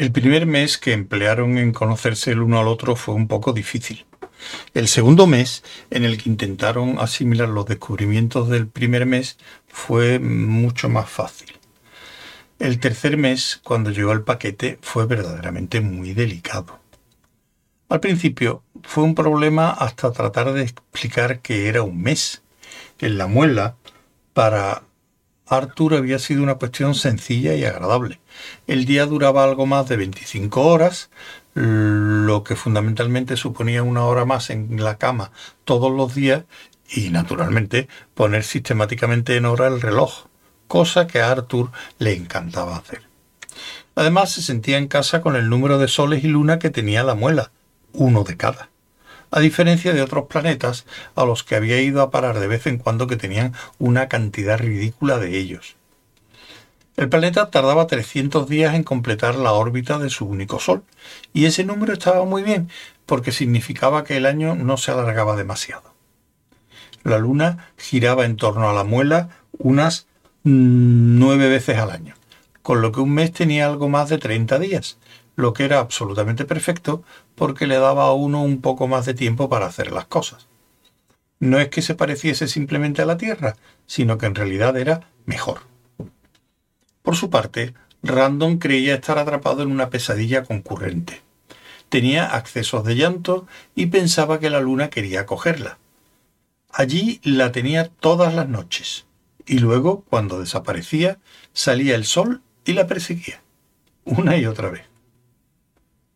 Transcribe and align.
El 0.00 0.12
primer 0.12 0.46
mes 0.46 0.78
que 0.78 0.94
emplearon 0.94 1.58
en 1.58 1.72
conocerse 1.72 2.30
el 2.30 2.40
uno 2.40 2.58
al 2.58 2.68
otro 2.68 2.96
fue 2.96 3.14
un 3.14 3.28
poco 3.28 3.52
difícil. 3.52 4.06
El 4.72 4.88
segundo 4.88 5.26
mes, 5.26 5.62
en 5.90 6.04
el 6.04 6.16
que 6.16 6.30
intentaron 6.30 6.98
asimilar 6.98 7.50
los 7.50 7.66
descubrimientos 7.66 8.48
del 8.48 8.66
primer 8.66 9.04
mes, 9.04 9.36
fue 9.68 10.18
mucho 10.18 10.88
más 10.88 11.10
fácil. 11.10 11.52
El 12.58 12.80
tercer 12.80 13.18
mes, 13.18 13.60
cuando 13.62 13.90
llegó 13.90 14.12
el 14.12 14.22
paquete, 14.22 14.78
fue 14.80 15.04
verdaderamente 15.04 15.82
muy 15.82 16.14
delicado. 16.14 16.80
Al 17.90 18.00
principio 18.00 18.62
fue 18.82 19.04
un 19.04 19.14
problema 19.14 19.68
hasta 19.68 20.12
tratar 20.12 20.54
de 20.54 20.62
explicar 20.62 21.40
que 21.40 21.68
era 21.68 21.82
un 21.82 22.00
mes. 22.00 22.40
En 23.00 23.18
la 23.18 23.26
muela, 23.26 23.76
para 24.32 24.82
Arthur 25.50 25.94
había 25.94 26.20
sido 26.20 26.42
una 26.44 26.54
cuestión 26.54 26.94
sencilla 26.94 27.54
y 27.54 27.64
agradable. 27.64 28.20
El 28.68 28.84
día 28.84 29.04
duraba 29.06 29.42
algo 29.42 29.66
más 29.66 29.88
de 29.88 29.96
25 29.96 30.62
horas, 30.62 31.10
lo 31.54 32.44
que 32.44 32.54
fundamentalmente 32.54 33.36
suponía 33.36 33.82
una 33.82 34.04
hora 34.04 34.24
más 34.24 34.50
en 34.50 34.82
la 34.82 34.96
cama 34.96 35.32
todos 35.64 35.90
los 35.90 36.14
días 36.14 36.44
y, 36.88 37.10
naturalmente, 37.10 37.88
poner 38.14 38.44
sistemáticamente 38.44 39.36
en 39.36 39.44
hora 39.44 39.66
el 39.66 39.80
reloj, 39.80 40.26
cosa 40.68 41.08
que 41.08 41.20
a 41.20 41.32
Arthur 41.32 41.72
le 41.98 42.14
encantaba 42.14 42.76
hacer. 42.76 43.02
Además, 43.96 44.30
se 44.32 44.42
sentía 44.42 44.78
en 44.78 44.86
casa 44.86 45.20
con 45.20 45.34
el 45.34 45.48
número 45.48 45.78
de 45.78 45.88
soles 45.88 46.22
y 46.22 46.28
luna 46.28 46.60
que 46.60 46.70
tenía 46.70 47.02
la 47.02 47.16
muela, 47.16 47.50
uno 47.92 48.22
de 48.22 48.36
cada 48.36 48.70
a 49.30 49.40
diferencia 49.40 49.92
de 49.92 50.02
otros 50.02 50.26
planetas 50.26 50.86
a 51.14 51.24
los 51.24 51.44
que 51.44 51.54
había 51.54 51.80
ido 51.80 52.02
a 52.02 52.10
parar 52.10 52.40
de 52.40 52.46
vez 52.46 52.66
en 52.66 52.78
cuando 52.78 53.06
que 53.06 53.16
tenían 53.16 53.54
una 53.78 54.08
cantidad 54.08 54.58
ridícula 54.58 55.18
de 55.18 55.38
ellos. 55.38 55.76
El 56.96 57.08
planeta 57.08 57.50
tardaba 57.50 57.86
300 57.86 58.48
días 58.48 58.74
en 58.74 58.82
completar 58.82 59.36
la 59.36 59.52
órbita 59.52 59.98
de 59.98 60.10
su 60.10 60.26
único 60.26 60.58
Sol, 60.58 60.82
y 61.32 61.46
ese 61.46 61.64
número 61.64 61.92
estaba 61.92 62.24
muy 62.24 62.42
bien, 62.42 62.68
porque 63.06 63.32
significaba 63.32 64.04
que 64.04 64.16
el 64.16 64.26
año 64.26 64.54
no 64.54 64.76
se 64.76 64.90
alargaba 64.90 65.36
demasiado. 65.36 65.94
La 67.02 67.18
Luna 67.18 67.70
giraba 67.78 68.26
en 68.26 68.36
torno 68.36 68.68
a 68.68 68.74
la 68.74 68.84
muela 68.84 69.30
unas 69.52 70.06
nueve 70.42 71.48
veces 71.48 71.78
al 71.78 71.90
año, 71.90 72.14
con 72.62 72.82
lo 72.82 72.92
que 72.92 73.00
un 73.00 73.14
mes 73.14 73.32
tenía 73.32 73.66
algo 73.66 73.88
más 73.88 74.10
de 74.10 74.18
30 74.18 74.58
días, 74.58 74.98
lo 75.36 75.52
que 75.52 75.64
era 75.64 75.78
absolutamente 75.78 76.44
perfecto 76.44 77.02
porque 77.34 77.66
le 77.66 77.78
daba 77.78 78.04
a 78.04 78.12
uno 78.12 78.42
un 78.42 78.60
poco 78.60 78.86
más 78.88 79.06
de 79.06 79.14
tiempo 79.14 79.48
para 79.48 79.66
hacer 79.66 79.92
las 79.92 80.06
cosas. 80.06 80.48
No 81.38 81.58
es 81.58 81.68
que 81.68 81.82
se 81.82 81.94
pareciese 81.94 82.48
simplemente 82.48 83.00
a 83.00 83.06
la 83.06 83.16
Tierra, 83.16 83.56
sino 83.86 84.18
que 84.18 84.26
en 84.26 84.34
realidad 84.34 84.76
era 84.76 85.08
mejor. 85.24 85.62
Por 87.02 87.16
su 87.16 87.30
parte, 87.30 87.72
Random 88.02 88.58
creía 88.58 88.94
estar 88.94 89.18
atrapado 89.18 89.62
en 89.62 89.70
una 89.70 89.90
pesadilla 89.90 90.44
concurrente. 90.44 91.22
Tenía 91.88 92.34
accesos 92.34 92.84
de 92.84 92.94
llanto 92.94 93.46
y 93.74 93.86
pensaba 93.86 94.38
que 94.38 94.50
la 94.50 94.60
luna 94.60 94.90
quería 94.90 95.26
cogerla. 95.26 95.78
Allí 96.70 97.20
la 97.24 97.52
tenía 97.52 97.88
todas 97.88 98.32
las 98.34 98.48
noches, 98.48 99.06
y 99.46 99.58
luego, 99.58 100.04
cuando 100.08 100.38
desaparecía, 100.38 101.18
salía 101.52 101.96
el 101.96 102.04
sol 102.04 102.42
y 102.64 102.74
la 102.74 102.86
perseguía, 102.86 103.42
una 104.04 104.36
y 104.36 104.46
otra 104.46 104.70
vez. 104.70 104.89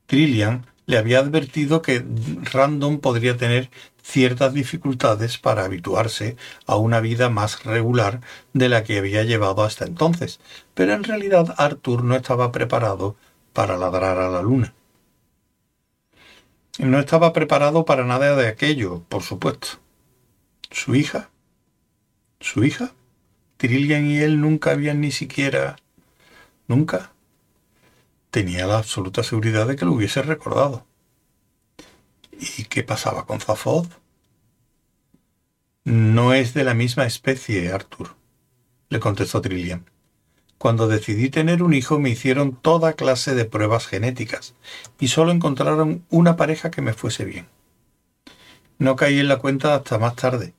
Trillian 0.06 0.66
le 0.86 0.98
había 0.98 1.18
advertido 1.18 1.82
que 1.82 2.04
Random 2.52 3.00
podría 3.00 3.36
tener 3.36 3.70
ciertas 4.02 4.52
dificultades 4.52 5.38
para 5.38 5.64
habituarse 5.64 6.36
a 6.66 6.76
una 6.76 7.00
vida 7.00 7.30
más 7.30 7.64
regular 7.64 8.20
de 8.52 8.68
la 8.68 8.84
que 8.84 8.98
había 8.98 9.24
llevado 9.24 9.64
hasta 9.64 9.86
entonces, 9.86 10.40
pero 10.74 10.92
en 10.92 11.04
realidad 11.04 11.54
Arthur 11.56 12.04
no 12.04 12.14
estaba 12.14 12.52
preparado 12.52 13.16
para 13.54 13.78
ladrar 13.78 14.18
a 14.18 14.28
la 14.28 14.42
luna. 14.42 14.74
No 16.78 16.98
estaba 16.98 17.32
preparado 17.32 17.84
para 17.84 18.04
nada 18.04 18.36
de 18.36 18.48
aquello, 18.48 19.04
por 19.08 19.22
supuesto. 19.22 19.68
¿Su 20.70 20.94
hija? 20.96 21.30
¿Su 22.40 22.64
hija? 22.64 22.92
Trillian 23.56 24.06
y 24.06 24.18
él 24.18 24.40
nunca 24.40 24.72
habían 24.72 25.00
ni 25.00 25.12
siquiera... 25.12 25.76
¿Nunca? 26.66 27.13
Tenía 28.34 28.66
la 28.66 28.78
absoluta 28.78 29.22
seguridad 29.22 29.68
de 29.68 29.76
que 29.76 29.84
lo 29.84 29.92
hubiese 29.92 30.20
recordado. 30.20 30.84
¿Y 32.58 32.64
qué 32.64 32.82
pasaba 32.82 33.26
con 33.26 33.38
Zafoz? 33.38 33.86
No 35.84 36.34
es 36.34 36.52
de 36.52 36.64
la 36.64 36.74
misma 36.74 37.06
especie, 37.06 37.70
Arthur, 37.70 38.16
le 38.88 38.98
contestó 38.98 39.40
Trillian. 39.40 39.88
Cuando 40.58 40.88
decidí 40.88 41.30
tener 41.30 41.62
un 41.62 41.74
hijo 41.74 42.00
me 42.00 42.10
hicieron 42.10 42.56
toda 42.56 42.94
clase 42.94 43.36
de 43.36 43.44
pruebas 43.44 43.86
genéticas 43.86 44.56
y 44.98 45.06
solo 45.06 45.30
encontraron 45.30 46.04
una 46.10 46.34
pareja 46.34 46.72
que 46.72 46.82
me 46.82 46.92
fuese 46.92 47.24
bien. 47.24 47.46
No 48.78 48.96
caí 48.96 49.20
en 49.20 49.28
la 49.28 49.38
cuenta 49.38 49.76
hasta 49.76 50.00
más 50.00 50.16
tarde. 50.16 50.54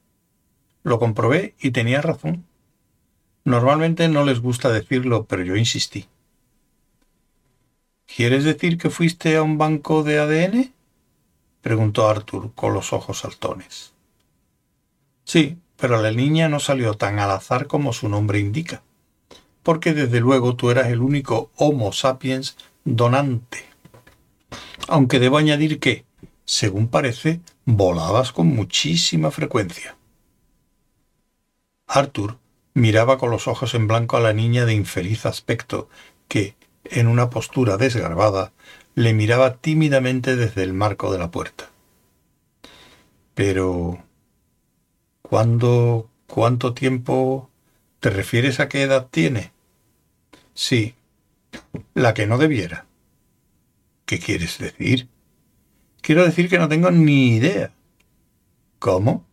Lo 0.83 0.97
comprobé 0.97 1.55
y 1.59 1.71
tenía 1.71 2.01
razón. 2.01 2.45
Normalmente 3.43 4.07
no 4.07 4.23
les 4.23 4.39
gusta 4.39 4.71
decirlo, 4.71 5.25
pero 5.25 5.43
yo 5.43 5.57
insistí. 5.57 6.07
¿Quieres 8.15 8.45
decir 8.45 8.77
que 8.77 8.89
fuiste 8.89 9.35
a 9.35 9.43
un 9.43 9.57
banco 9.57 10.01
de 10.01 10.19
ADN? 10.19 10.73
preguntó 11.61 12.07
Arthur 12.07 12.53
con 12.55 12.73
los 12.73 12.93
ojos 12.93 13.19
saltones. 13.19 13.91
Sí, 15.25 15.57
pero 15.75 16.01
la 16.01 16.11
niña 16.11 16.47
no 16.47 16.61
salió 16.61 16.93
tan 16.93 17.19
al 17.19 17.31
azar 17.31 17.67
como 17.67 17.91
su 17.91 18.07
nombre 18.07 18.39
indica, 18.39 18.83
porque 19.63 19.93
desde 19.93 20.21
luego 20.21 20.55
tú 20.55 20.71
eras 20.71 20.87
el 20.87 21.01
único 21.01 21.51
Homo 21.57 21.91
sapiens 21.91 22.55
donante. 22.85 23.65
Aunque 24.87 25.19
debo 25.19 25.37
añadir 25.37 25.81
que, 25.81 26.05
según 26.45 26.87
parece, 26.87 27.41
volabas 27.65 28.31
con 28.31 28.47
muchísima 28.47 29.29
frecuencia. 29.29 29.97
Arthur 31.85 32.37
miraba 32.73 33.17
con 33.17 33.29
los 33.29 33.49
ojos 33.49 33.73
en 33.73 33.87
blanco 33.87 34.15
a 34.15 34.21
la 34.21 34.31
niña 34.31 34.63
de 34.63 34.73
infeliz 34.73 35.25
aspecto 35.25 35.89
que, 36.29 36.55
en 36.85 37.07
una 37.07 37.29
postura 37.29 37.77
desgarbada, 37.77 38.53
le 38.95 39.13
miraba 39.13 39.57
tímidamente 39.57 40.35
desde 40.35 40.63
el 40.63 40.73
marco 40.73 41.11
de 41.11 41.19
la 41.19 41.31
puerta. 41.31 41.69
Pero... 43.33 44.03
¿Cuándo... 45.21 46.09
cuánto 46.27 46.73
tiempo... 46.73 47.49
¿Te 47.99 48.09
refieres 48.09 48.59
a 48.59 48.69
qué 48.69 48.83
edad 48.83 49.07
tiene? 49.09 49.51
Sí, 50.53 50.93
la 51.95 52.13
que 52.13 52.27
no 52.27 52.37
debiera. 52.37 52.85
¿Qué 54.05 54.19
quieres 54.19 54.59
decir? 54.59 55.09
Quiero 56.01 56.23
decir 56.23 56.47
que 56.47 56.59
no 56.59 56.69
tengo 56.69 56.91
ni 56.91 57.35
idea. 57.37 57.73
¿Cómo? 58.77 59.25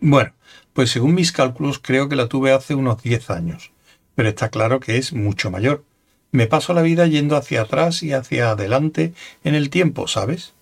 Bueno, 0.00 0.34
pues 0.74 0.90
según 0.90 1.14
mis 1.14 1.32
cálculos 1.32 1.78
creo 1.78 2.08
que 2.08 2.16
la 2.16 2.28
tuve 2.28 2.52
hace 2.52 2.74
unos 2.74 3.02
diez 3.02 3.30
años 3.30 3.72
pero 4.18 4.30
está 4.30 4.48
claro 4.48 4.80
que 4.80 4.96
es 4.96 5.12
mucho 5.12 5.48
mayor. 5.48 5.84
Me 6.32 6.48
paso 6.48 6.74
la 6.74 6.82
vida 6.82 7.06
yendo 7.06 7.36
hacia 7.36 7.60
atrás 7.62 8.02
y 8.02 8.12
hacia 8.12 8.50
adelante 8.50 9.14
en 9.44 9.54
el 9.54 9.70
tiempo, 9.70 10.08
¿sabes? 10.08 10.54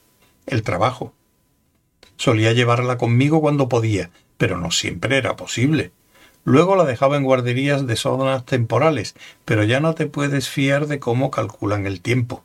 El 0.47 0.63
trabajo. 0.63 1.15
Solía 2.19 2.53
llevarla 2.53 2.99
conmigo 2.99 3.41
cuando 3.41 3.71
podía, 3.71 4.11
pero 4.37 4.59
no 4.59 4.71
siempre 4.71 5.17
era 5.17 5.37
posible. 5.37 5.93
Luego 6.45 6.77
la 6.77 6.85
dejaba 6.85 7.17
en 7.17 7.25
guarderías 7.25 7.87
de 7.87 7.97
zonas 7.97 8.45
temporales, 8.45 9.15
pero 9.47 9.65
ya 9.65 9.81
no 9.81 9.95
te 9.95 10.05
puedes 10.05 10.51
fiar 10.51 10.87
de 10.87 10.99
cómo 10.99 11.31
calculan 11.31 11.87
el 11.87 12.03
tiempo. 12.03 12.45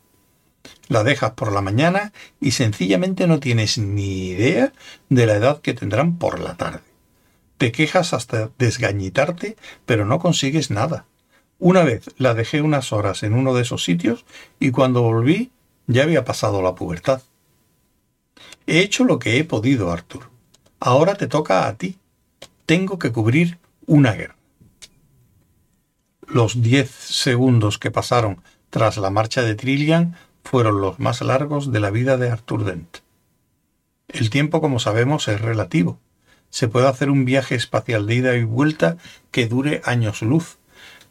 La 0.88 1.04
dejas 1.04 1.32
por 1.32 1.52
la 1.52 1.60
mañana 1.60 2.14
y 2.40 2.52
sencillamente 2.52 3.28
no 3.28 3.42
tienes 3.42 3.78
ni 3.78 4.30
idea 4.30 4.72
de 5.10 5.26
la 5.26 5.36
edad 5.36 5.60
que 5.60 5.74
tendrán 5.74 6.18
por 6.18 6.40
la 6.40 6.56
tarde. 6.56 6.91
Te 7.62 7.72
quejas 7.72 8.14
hasta 8.14 8.50
desgañitarte, 8.58 9.56
pero 9.86 10.04
no 10.04 10.18
consigues 10.18 10.72
nada. 10.72 11.06
Una 11.60 11.84
vez 11.84 12.10
la 12.18 12.34
dejé 12.34 12.64
unas 12.64 12.92
horas 12.92 13.22
en 13.22 13.36
uno 13.36 13.54
de 13.54 13.62
esos 13.62 13.84
sitios 13.84 14.26
y 14.60 14.72
cuando 14.72 15.04
volví 15.04 15.52
ya 15.86 16.02
había 16.02 16.26
pasado 16.26 16.64
la 16.64 16.74
pubertad. 16.74 17.22
He 18.66 18.80
hecho 18.80 19.04
lo 19.04 19.20
que 19.20 19.38
he 19.38 19.44
podido, 19.44 19.92
Arthur. 19.92 20.32
Ahora 20.80 21.14
te 21.14 21.28
toca 21.28 21.68
a 21.68 21.78
ti. 21.78 22.00
Tengo 22.66 22.98
que 22.98 23.12
cubrir 23.12 23.60
una 23.86 24.14
guerra. 24.14 24.38
Los 26.26 26.64
diez 26.64 26.90
segundos 26.90 27.78
que 27.78 27.92
pasaron 27.92 28.42
tras 28.72 28.98
la 28.98 29.12
marcha 29.12 29.44
de 29.44 29.54
Trillian 29.54 30.16
fueron 30.44 30.82
los 30.82 31.00
más 31.00 31.22
largos 31.22 31.72
de 31.72 31.80
la 31.80 31.92
vida 31.92 32.18
de 32.18 32.32
Arthur 32.32 32.64
Dent. 32.64 32.98
El 34.08 34.32
tiempo, 34.32 34.62
como 34.62 34.80
sabemos, 34.80 35.28
es 35.28 35.40
relativo 35.40 36.00
se 36.52 36.68
puede 36.68 36.88
hacer 36.88 37.10
un 37.10 37.26
viaje 37.26 37.56
espacial 37.56 38.06
de 38.06 38.16
ida 38.16 38.36
y 38.36 38.44
vuelta 38.44 38.98
que 39.32 39.48
dure 39.48 39.82
años 39.84 40.22
luz. 40.22 40.60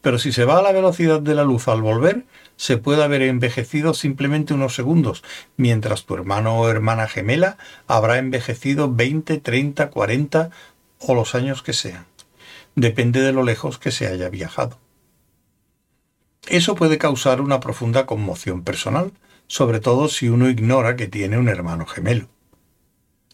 Pero 0.00 0.19
si 0.19 0.32
se 0.32 0.44
va 0.44 0.58
a 0.58 0.62
la 0.62 0.72
velocidad 0.72 1.20
de 1.20 1.34
la 1.34 1.42
luz 1.44 1.66
al 1.66 1.82
volver, 1.82 2.25
se 2.56 2.76
puede 2.76 3.02
haber 3.02 3.22
envejecido 3.22 3.94
simplemente 3.94 4.54
unos 4.54 4.75
segundos, 4.75 5.25
mientras 5.56 6.04
tu 6.04 6.14
hermano 6.14 6.58
o 6.58 6.69
hermana 6.69 7.08
gemela 7.08 7.58
habrá 7.87 8.19
envejecido 8.19 8.92
20, 8.92 9.38
30, 9.38 9.90
40 9.90 10.50
o 11.00 11.14
los 11.14 11.34
años 11.34 11.62
que 11.62 11.72
sean. 11.72 12.06
Depende 12.76 13.20
de 13.20 13.32
lo 13.32 13.43
lejos 13.43 13.78
que 13.78 13.90
se 13.90 14.06
haya 14.06 14.28
viajado. 14.28 14.78
Eso 16.48 16.75
puede 16.75 16.98
causar 16.98 17.40
una 17.40 17.60
profunda 17.60 18.06
conmoción 18.06 18.62
personal, 18.62 19.12
sobre 19.46 19.81
todo 19.81 20.08
si 20.08 20.28
uno 20.28 20.48
ignora 20.48 20.96
que 20.96 21.08
tiene 21.08 21.38
un 21.38 21.48
hermano 21.48 21.86
gemelo. 21.86 22.28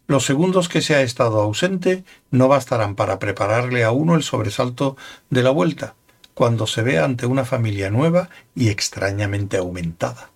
Los 0.08 0.25
segundos 0.25 0.69
que 0.69 0.82
se 0.82 0.94
ha 0.94 1.03
estado 1.03 1.41
ausente 1.41 2.05
no 2.31 2.47
bastarán 2.47 2.94
para 2.94 3.19
prepararle 3.19 3.82
a 3.82 3.91
uno 3.91 4.14
el 4.14 4.23
sobresalto 4.23 4.97
de 5.31 5.43
la 5.43 5.50
vuelta, 5.50 5.97
cuando 6.32 6.69
se 6.69 6.82
ve 6.82 6.99
ante 6.99 7.26
una 7.26 7.44
familia 7.44 7.91
nueva 7.91 8.29
y 8.55 8.69
extrañamente 8.69 9.56
aumentada. 9.56 10.31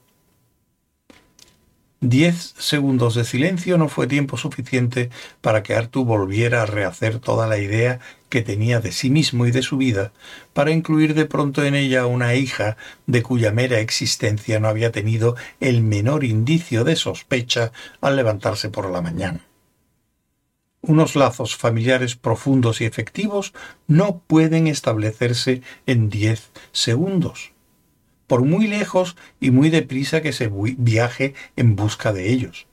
Diez 2.02 2.54
segundos 2.58 3.14
de 3.14 3.24
silencio 3.24 3.76
no 3.76 3.88
fue 3.90 4.06
tiempo 4.06 4.38
suficiente 4.38 5.10
para 5.42 5.62
que 5.62 5.74
Arthur 5.74 6.06
volviera 6.06 6.62
a 6.62 6.66
rehacer 6.66 7.18
toda 7.18 7.46
la 7.46 7.58
idea 7.58 8.00
que 8.30 8.40
tenía 8.40 8.80
de 8.80 8.90
sí 8.90 9.10
mismo 9.10 9.44
y 9.46 9.50
de 9.50 9.60
su 9.60 9.76
vida, 9.76 10.10
para 10.54 10.70
incluir 10.70 11.12
de 11.12 11.26
pronto 11.26 11.62
en 11.62 11.74
ella 11.74 12.06
una 12.06 12.34
hija 12.34 12.78
de 13.06 13.22
cuya 13.22 13.52
mera 13.52 13.80
existencia 13.80 14.58
no 14.58 14.68
había 14.68 14.90
tenido 14.90 15.36
el 15.60 15.82
menor 15.82 16.24
indicio 16.24 16.84
de 16.84 16.96
sospecha 16.96 17.70
al 18.00 18.16
levantarse 18.16 18.70
por 18.70 18.90
la 18.90 19.02
mañana. 19.02 19.49
Unos 20.82 21.14
lazos 21.14 21.56
familiares 21.56 22.16
profundos 22.16 22.80
y 22.80 22.84
efectivos 22.84 23.52
no 23.86 24.22
pueden 24.26 24.66
establecerse 24.66 25.62
en 25.86 26.08
diez 26.08 26.50
segundos 26.72 27.52
por 28.30 28.44
muy 28.44 28.68
lejos 28.68 29.16
y 29.40 29.50
muy 29.50 29.70
deprisa 29.70 30.22
que 30.22 30.32
se 30.32 30.48
viaje 30.78 31.34
en 31.56 31.74
busca 31.74 32.12
de 32.12 32.30
ellos. 32.30 32.68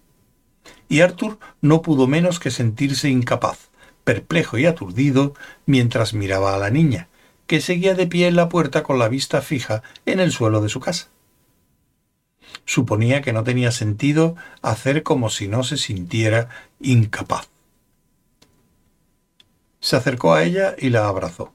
Y 0.87 1.01
Arthur 1.01 1.39
no 1.61 1.81
pudo 1.81 2.05
menos 2.05 2.39
que 2.39 2.51
sentirse 2.51 3.09
incapaz, 3.09 3.71
perplejo 4.03 4.59
y 4.59 4.67
aturdido, 4.67 5.33
mientras 5.65 6.13
miraba 6.13 6.53
a 6.53 6.59
la 6.59 6.69
niña, 6.69 7.07
que 7.47 7.59
seguía 7.59 7.95
de 7.95 8.05
pie 8.05 8.27
en 8.27 8.35
la 8.35 8.49
puerta 8.49 8.83
con 8.83 8.99
la 8.99 9.09
vista 9.09 9.41
fija 9.41 9.81
en 10.05 10.19
el 10.19 10.31
suelo 10.31 10.61
de 10.61 10.69
su 10.69 10.79
casa. 10.79 11.07
Suponía 12.65 13.23
que 13.23 13.33
no 13.33 13.43
tenía 13.43 13.71
sentido 13.71 14.35
hacer 14.61 15.01
como 15.01 15.31
si 15.31 15.47
no 15.47 15.63
se 15.63 15.77
sintiera 15.77 16.49
incapaz. 16.79 17.49
Se 19.87 19.95
acercó 19.95 20.33
a 20.33 20.43
ella 20.43 20.75
y 20.77 20.89
la 20.89 21.07
abrazó. 21.07 21.53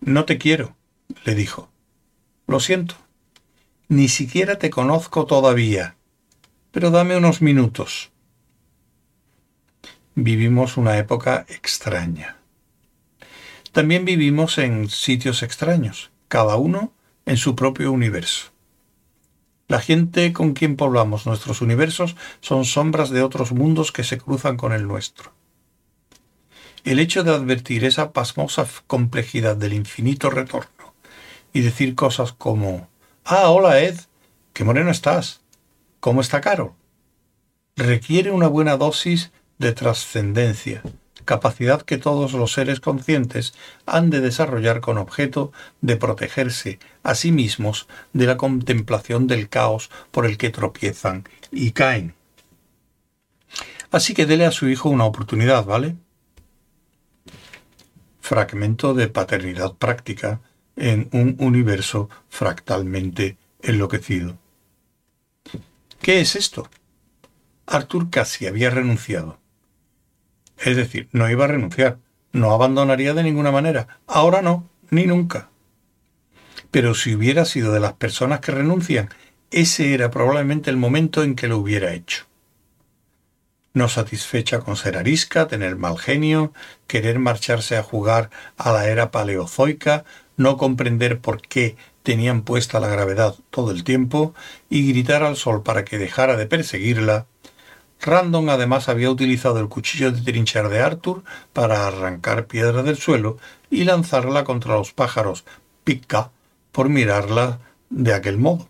No 0.00 0.24
te 0.24 0.38
quiero, 0.38 0.74
le 1.22 1.36
dijo. 1.36 1.68
Lo 2.48 2.58
siento. 2.58 2.96
Ni 3.86 4.08
siquiera 4.08 4.58
te 4.58 4.70
conozco 4.70 5.24
todavía. 5.24 5.94
Pero 6.72 6.90
dame 6.90 7.16
unos 7.16 7.42
minutos. 7.42 8.10
Vivimos 10.16 10.76
una 10.78 10.98
época 10.98 11.46
extraña. 11.48 12.38
También 13.70 14.04
vivimos 14.04 14.58
en 14.58 14.88
sitios 14.90 15.44
extraños, 15.44 16.10
cada 16.26 16.56
uno 16.56 16.92
en 17.24 17.36
su 17.36 17.54
propio 17.54 17.92
universo. 17.92 18.50
La 19.68 19.78
gente 19.78 20.32
con 20.32 20.54
quien 20.54 20.74
poblamos 20.74 21.24
nuestros 21.24 21.60
universos 21.60 22.16
son 22.40 22.64
sombras 22.64 23.10
de 23.10 23.22
otros 23.22 23.52
mundos 23.52 23.92
que 23.92 24.02
se 24.02 24.18
cruzan 24.18 24.56
con 24.56 24.72
el 24.72 24.88
nuestro. 24.88 25.32
El 26.84 26.98
hecho 26.98 27.24
de 27.24 27.30
advertir 27.32 27.82
esa 27.86 28.12
pasmosa 28.12 28.66
complejidad 28.86 29.56
del 29.56 29.72
infinito 29.72 30.28
retorno 30.28 30.92
y 31.54 31.62
decir 31.62 31.94
cosas 31.94 32.32
como, 32.34 32.88
ah, 33.24 33.48
hola 33.48 33.80
Ed, 33.80 33.98
qué 34.52 34.64
moreno 34.64 34.90
estás, 34.90 35.40
¿cómo 36.00 36.20
está 36.20 36.42
Caro? 36.42 36.76
Requiere 37.74 38.32
una 38.32 38.48
buena 38.48 38.76
dosis 38.76 39.32
de 39.56 39.72
trascendencia, 39.72 40.82
capacidad 41.24 41.80
que 41.80 41.96
todos 41.96 42.34
los 42.34 42.52
seres 42.52 42.80
conscientes 42.80 43.54
han 43.86 44.10
de 44.10 44.20
desarrollar 44.20 44.82
con 44.82 44.98
objeto 44.98 45.52
de 45.80 45.96
protegerse 45.96 46.80
a 47.02 47.14
sí 47.14 47.32
mismos 47.32 47.88
de 48.12 48.26
la 48.26 48.36
contemplación 48.36 49.26
del 49.26 49.48
caos 49.48 49.90
por 50.10 50.26
el 50.26 50.36
que 50.36 50.50
tropiezan 50.50 51.24
y 51.50 51.70
caen. 51.70 52.14
Así 53.90 54.12
que 54.12 54.26
dele 54.26 54.44
a 54.44 54.50
su 54.50 54.68
hijo 54.68 54.90
una 54.90 55.06
oportunidad, 55.06 55.64
¿vale? 55.64 55.96
Fragmento 58.24 58.94
de 58.94 59.08
paternidad 59.08 59.74
práctica 59.74 60.40
en 60.76 61.10
un 61.12 61.36
universo 61.40 62.08
fractalmente 62.30 63.36
enloquecido. 63.60 64.38
¿Qué 66.00 66.22
es 66.22 66.34
esto? 66.34 66.70
Arthur 67.66 68.08
casi 68.08 68.46
había 68.46 68.70
renunciado. 68.70 69.40
Es 70.56 70.74
decir, 70.74 71.10
no 71.12 71.28
iba 71.28 71.44
a 71.44 71.48
renunciar, 71.48 71.98
no 72.32 72.52
abandonaría 72.52 73.12
de 73.12 73.24
ninguna 73.24 73.52
manera, 73.52 74.00
ahora 74.06 74.40
no, 74.40 74.70
ni 74.88 75.04
nunca. 75.04 75.50
Pero 76.70 76.94
si 76.94 77.14
hubiera 77.14 77.44
sido 77.44 77.74
de 77.74 77.80
las 77.80 77.92
personas 77.92 78.40
que 78.40 78.52
renuncian, 78.52 79.10
ese 79.50 79.92
era 79.92 80.10
probablemente 80.10 80.70
el 80.70 80.78
momento 80.78 81.22
en 81.22 81.34
que 81.34 81.46
lo 81.46 81.58
hubiera 81.58 81.92
hecho. 81.92 82.24
No 83.74 83.88
satisfecha 83.88 84.60
con 84.60 84.76
ser 84.76 84.96
arisca, 84.96 85.48
tener 85.48 85.76
mal 85.76 85.98
genio, 85.98 86.52
querer 86.86 87.18
marcharse 87.18 87.76
a 87.76 87.82
jugar 87.82 88.30
a 88.56 88.72
la 88.72 88.86
era 88.88 89.10
paleozoica, 89.10 90.04
no 90.36 90.56
comprender 90.56 91.20
por 91.20 91.42
qué 91.42 91.76
tenían 92.02 92.42
puesta 92.42 92.80
la 92.80 92.88
gravedad 92.88 93.34
todo 93.50 93.70
el 93.72 93.84
tiempo 93.84 94.34
y 94.70 94.88
gritar 94.88 95.22
al 95.22 95.36
sol 95.36 95.62
para 95.62 95.84
que 95.84 95.98
dejara 95.98 96.36
de 96.36 96.46
perseguirla, 96.46 97.26
Random 98.00 98.50
además 98.50 98.88
había 98.88 99.10
utilizado 99.10 99.58
el 99.60 99.68
cuchillo 99.68 100.12
de 100.12 100.20
trinchar 100.20 100.68
de 100.68 100.80
Arthur 100.80 101.24
para 101.52 101.86
arrancar 101.86 102.46
piedra 102.46 102.82
del 102.82 102.98
suelo 102.98 103.38
y 103.70 103.84
lanzarla 103.84 104.44
contra 104.44 104.74
los 104.74 104.92
pájaros 104.92 105.44
pica 105.84 106.30
por 106.70 106.90
mirarla 106.90 107.60
de 107.88 108.12
aquel 108.12 108.36
modo. 108.36 108.68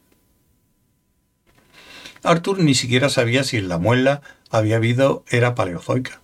Arthur 2.22 2.60
ni 2.60 2.74
siquiera 2.74 3.08
sabía 3.08 3.42
si 3.42 3.56
en 3.56 3.68
la 3.68 3.78
muela 3.78 4.22
había 4.50 4.76
habido 4.76 5.24
era 5.28 5.54
paleozoica. 5.54 6.20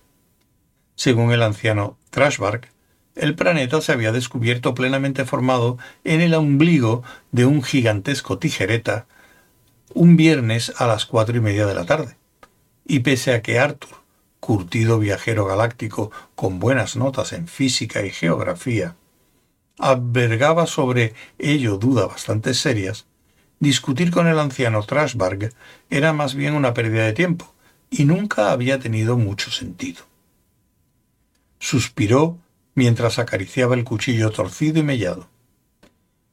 Según 0.95 1.31
el 1.31 1.43
anciano 1.43 1.97
Trashbark, 2.09 2.69
el 3.15 3.35
planeta 3.35 3.81
se 3.81 3.91
había 3.91 4.11
descubierto 4.11 4.73
plenamente 4.73 5.25
formado 5.25 5.77
en 6.03 6.21
el 6.21 6.33
ombligo 6.33 7.03
de 7.31 7.45
un 7.45 7.61
gigantesco 7.61 8.37
tijereta 8.37 9.05
un 9.93 10.15
viernes 10.15 10.73
a 10.77 10.87
las 10.87 11.05
cuatro 11.05 11.35
y 11.35 11.41
media 11.41 11.65
de 11.65 11.75
la 11.75 11.85
tarde. 11.85 12.15
Y 12.85 12.99
pese 12.99 13.33
a 13.33 13.41
que 13.41 13.59
Arthur, 13.59 13.97
curtido 14.39 14.99
viajero 14.99 15.45
galáctico 15.45 16.11
con 16.35 16.59
buenas 16.59 16.95
notas 16.95 17.33
en 17.33 17.47
física 17.47 18.05
y 18.05 18.09
geografía, 18.09 18.95
albergaba 19.77 20.67
sobre 20.67 21.13
ello 21.37 21.77
dudas 21.77 22.07
bastante 22.07 22.53
serias, 22.53 23.05
discutir 23.59 24.11
con 24.11 24.27
el 24.27 24.39
anciano 24.39 24.83
Trashbarg 24.83 25.51
era 25.89 26.13
más 26.13 26.35
bien 26.35 26.53
una 26.53 26.73
pérdida 26.73 27.05
de 27.05 27.13
tiempo 27.13 27.53
y 27.91 28.05
nunca 28.05 28.51
había 28.51 28.79
tenido 28.79 29.17
mucho 29.17 29.51
sentido. 29.51 30.03
Suspiró 31.59 32.39
mientras 32.73 33.19
acariciaba 33.19 33.75
el 33.75 33.83
cuchillo 33.83 34.31
torcido 34.31 34.79
y 34.79 34.83
mellado. 34.83 35.27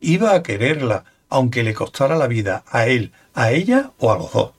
Iba 0.01 0.35
a 0.35 0.43
quererla, 0.45 1.05
aunque 1.29 1.65
le 1.65 1.75
costara 1.75 2.17
la 2.17 2.29
vida 2.29 2.65
a 2.69 2.87
él, 2.87 3.13
a 3.35 3.51
ella 3.51 3.91
o 3.99 4.13
a 4.13 4.17
los 4.17 4.33
dos. 4.33 4.53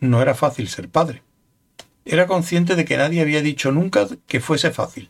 No 0.00 0.22
era 0.22 0.34
fácil 0.34 0.68
ser 0.68 0.88
padre. 0.88 1.22
Era 2.04 2.28
consciente 2.28 2.76
de 2.76 2.84
que 2.84 2.96
nadie 2.96 3.20
había 3.20 3.42
dicho 3.42 3.72
nunca 3.72 4.06
que 4.28 4.40
fuese 4.40 4.70
fácil, 4.70 5.08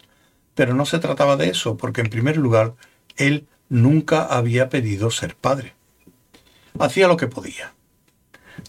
pero 0.54 0.74
no 0.74 0.86
se 0.86 0.98
trataba 0.98 1.36
de 1.36 1.50
eso, 1.50 1.76
porque 1.76 2.00
en 2.00 2.08
primer 2.08 2.38
lugar, 2.38 2.74
él 3.16 3.46
nunca 3.68 4.24
había 4.24 4.70
pedido 4.70 5.10
ser 5.10 5.36
padre. 5.36 5.74
Hacía 6.78 7.08
lo 7.08 7.18
que 7.18 7.26
podía. 7.26 7.74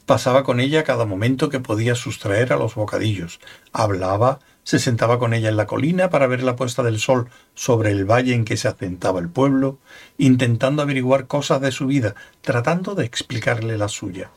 Pasaba 0.06 0.44
con 0.44 0.60
ella 0.60 0.84
cada 0.84 1.06
momento 1.06 1.50
que 1.50 1.60
podía 1.60 1.96
sustraer 1.96 2.54
a 2.54 2.58
los 2.58 2.76
bocadillos, 2.76 3.40
hablaba, 3.72 4.40
se 4.64 4.80
sentaba 4.80 5.20
con 5.20 5.34
ella 5.34 5.50
en 5.50 5.58
la 5.58 5.68
colina 5.68 6.10
para 6.10 6.28
ver 6.28 6.44
la 6.44 6.56
puesta 6.56 6.84
del 6.84 7.00
sol 7.00 7.30
sobre 7.54 7.92
el 7.92 8.06
valle 8.06 8.34
en 8.34 8.46
que 8.46 8.58
se 8.58 8.68
asentaba 8.68 9.20
el 9.20 9.30
pueblo, 9.30 9.80
intentando 10.18 10.82
averiguar 10.82 11.28
cosas 11.28 11.62
de 11.62 11.72
su 11.72 11.88
vida, 11.88 12.16
tratando 12.42 12.96
de 12.96 13.06
explicarle 13.06 13.78
la 13.78 13.90
suya. 13.90 14.32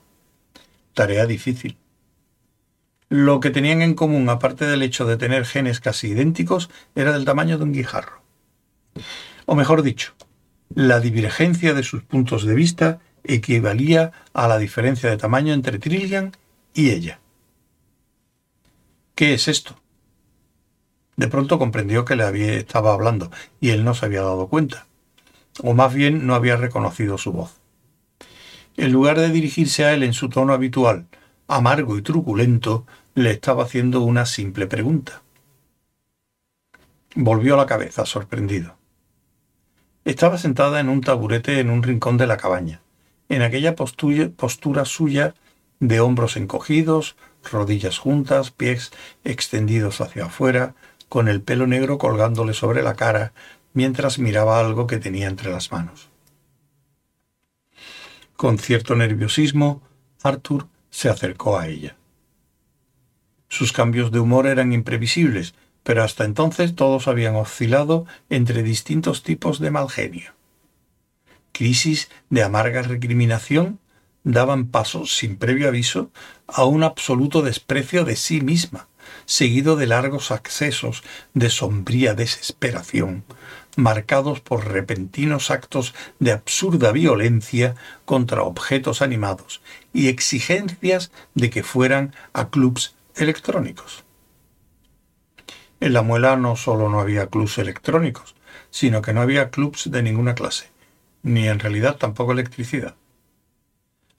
Tarea 0.95 1.27
difícil. 1.27 1.77
Lo 3.09 3.39
que 3.39 3.51
tenían 3.51 3.83
en 3.83 3.95
común, 3.95 4.29
aparte 4.29 4.67
del 4.67 4.83
hecho 4.83 5.05
de 5.05 5.17
tener 5.17 5.45
genes 5.45 5.79
casi 5.79 6.09
idénticos, 6.09 6.71
era 6.97 7.13
del 7.13 7.25
tamaño 7.25 7.57
de 7.57 7.65
un 7.65 7.73
guijarro. 7.73 8.21
O 9.47 9.55
mejor 9.55 9.83
dicho, 9.83 10.15
la 10.75 10.99
divergencia 10.99 11.73
de 11.73 11.85
sus 11.85 12.03
puntos 12.03 12.45
de 12.45 12.55
vista 12.57 12.99
equivalía 13.27 14.13
a 14.33 14.49
la 14.49 14.59
diferencia 14.59 15.11
de 15.11 15.17
tamaño 15.17 15.53
entre 15.53 15.79
Trillian 15.79 16.33
y 16.75 16.91
ella. 16.91 17.21
¿Qué 19.15 19.35
es 19.35 19.49
esto? 19.49 19.77
De 21.17 21.29
pronto 21.29 21.59
comprendió 21.59 22.05
que 22.05 22.17
le 22.17 22.25
había, 22.25 22.53
estaba 22.55 22.93
hablando 22.93 23.31
y 23.61 23.71
él 23.71 23.85
no 23.85 23.95
se 23.95 24.05
había 24.07 24.21
dado 24.21 24.49
cuenta, 24.49 24.87
o 25.63 25.73
más 25.73 25.95
bien 25.95 26.27
no 26.27 26.35
había 26.35 26.57
reconocido 26.57 27.17
su 27.17 27.33
voz. 27.33 27.61
En 28.77 28.93
lugar 28.93 29.19
de 29.19 29.31
dirigirse 29.31 29.87
a 29.87 29.95
él 29.95 30.03
en 30.03 30.13
su 30.13 30.29
tono 30.29 30.53
habitual, 30.53 31.07
amargo 31.49 31.97
y 31.97 32.03
truculento, 32.03 32.87
le 33.15 33.31
estaba 33.31 33.65
haciendo 33.65 34.03
una 34.03 34.27
simple 34.27 34.67
pregunta. 34.67 35.23
Volvió 37.15 37.57
la 37.57 37.65
cabeza, 37.65 38.05
sorprendido. 38.05 38.77
estaba 40.05 40.37
sentada 40.37 40.79
en 40.81 40.91
un 40.91 41.01
taburete 41.01 41.59
en 41.59 41.71
un 41.71 41.83
rincón 41.83 42.19
de 42.19 42.27
la 42.27 42.37
cabaña, 42.37 42.83
en 43.29 43.43
aquella 43.43 43.75
postura 43.75 44.85
suya 44.85 45.35
de 45.81 46.01
hombros 46.01 46.37
encogidos, 46.37 47.17
rodillas 47.51 47.99
juntas, 47.99 48.51
pies 48.51 48.93
extendidos 49.25 50.01
hacia 50.01 50.27
afuera, 50.27 50.75
con 51.09 51.29
el 51.29 51.41
pelo 51.41 51.67
negro 51.67 51.99
colgándole 51.99 52.55
sobre 52.55 52.83
la 52.83 52.95
cara, 52.95 53.33
mientras 53.73 54.19
miraba 54.19 54.59
algo 54.59 54.87
que 54.87 54.99
tenía 54.99 55.29
entre 55.29 55.51
las 55.51 55.71
manos. 55.71 56.09
Con 58.37 58.59
cierto 58.59 58.97
nerviosismo, 58.97 59.83
Arthur 60.23 60.67
se 60.91 61.09
acercó 61.09 61.59
a 61.59 61.69
ella. 61.69 61.97
Sus 63.49 63.73
cambios 63.73 64.11
de 64.11 64.19
humor 64.19 64.47
eran 64.47 64.73
imprevisibles, 64.73 65.55
pero 65.83 66.03
hasta 66.03 66.25
entonces 66.25 66.75
todos 66.75 67.07
habían 67.07 67.37
oscilado 67.37 68.07
entre 68.29 68.63
distintos 68.63 69.23
tipos 69.23 69.61
de 69.61 69.71
mal 69.71 69.89
genio. 69.89 70.36
Crisis 71.57 72.11
de 72.29 72.43
amarga 72.43 72.83
recriminación 72.83 73.81
daban 74.25 74.67
paso, 74.67 75.07
sin 75.07 75.39
previo 75.39 75.69
aviso, 75.69 76.11
a 76.47 76.67
un 76.67 76.83
absoluto 76.83 77.41
desprecio 77.41 78.05
de 78.05 78.15
sí 78.15 78.43
misma, 78.43 78.89
seguido 79.25 79.77
de 79.77 79.87
largos 79.87 80.33
accesos 80.33 81.03
de 81.33 81.49
sombría 81.49 82.13
desesperación, 82.13 83.25
marcados 83.75 84.41
por 84.41 84.69
repentinos 84.69 85.51
actos 85.51 85.95
de 86.19 86.33
absurda 86.33 86.93
violencia 86.93 87.75
contra 88.05 88.43
objetos 88.43 89.01
animados 89.01 89.63
y 89.95 90.09
exigencias 90.09 91.11
de 91.35 91.49
que 91.49 91.63
fueran 91.63 92.15
a 92.35 92.51
clubs 92.51 92.97
electrónicos. 93.15 94.05
En 95.81 95.95
la 95.95 96.03
muela 96.03 96.37
no 96.37 96.55
solo 96.57 96.91
no 96.91 97.01
había 97.01 97.29
clubs 97.29 97.57
electrónicos, 97.57 98.35
sino 98.69 99.01
que 99.01 99.15
no 99.15 99.23
había 99.23 99.49
clubs 99.49 99.91
de 99.91 100.03
ninguna 100.03 100.35
clase, 100.35 100.76
ni 101.27 101.49
en 101.49 101.59
realidad 101.59 101.97
tampoco 101.97 102.33
electricidad. 102.33 102.95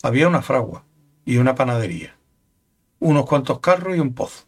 Había 0.03 0.27
una 0.27 0.41
fragua 0.41 0.83
y 1.25 1.37
una 1.37 1.55
panadería, 1.55 2.15
unos 2.99 3.25
cuantos 3.25 3.59
carros 3.59 3.97
y 3.97 3.99
un 3.99 4.13
pozo, 4.13 4.45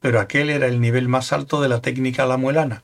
pero 0.00 0.20
aquel 0.20 0.50
era 0.50 0.66
el 0.66 0.80
nivel 0.80 1.08
más 1.08 1.32
alto 1.32 1.62
de 1.62 1.68
la 1.68 1.80
técnica 1.80 2.26
lamuelana, 2.26 2.82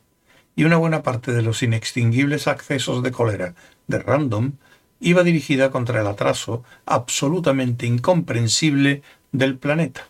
y 0.57 0.65
una 0.65 0.77
buena 0.77 1.03
parte 1.03 1.33
de 1.33 1.43
los 1.43 1.63
inextinguibles 1.63 2.49
accesos 2.49 3.03
de 3.03 3.13
cólera 3.13 3.55
de 3.87 3.99
Random 3.99 4.53
iba 5.01 5.23
dirigida 5.23 5.71
contra 5.71 6.01
el 6.01 6.07
atraso 6.07 6.65
absolutamente 6.87 7.87
incomprensible 7.87 9.03
del 9.33 9.59
planeta 9.59 10.09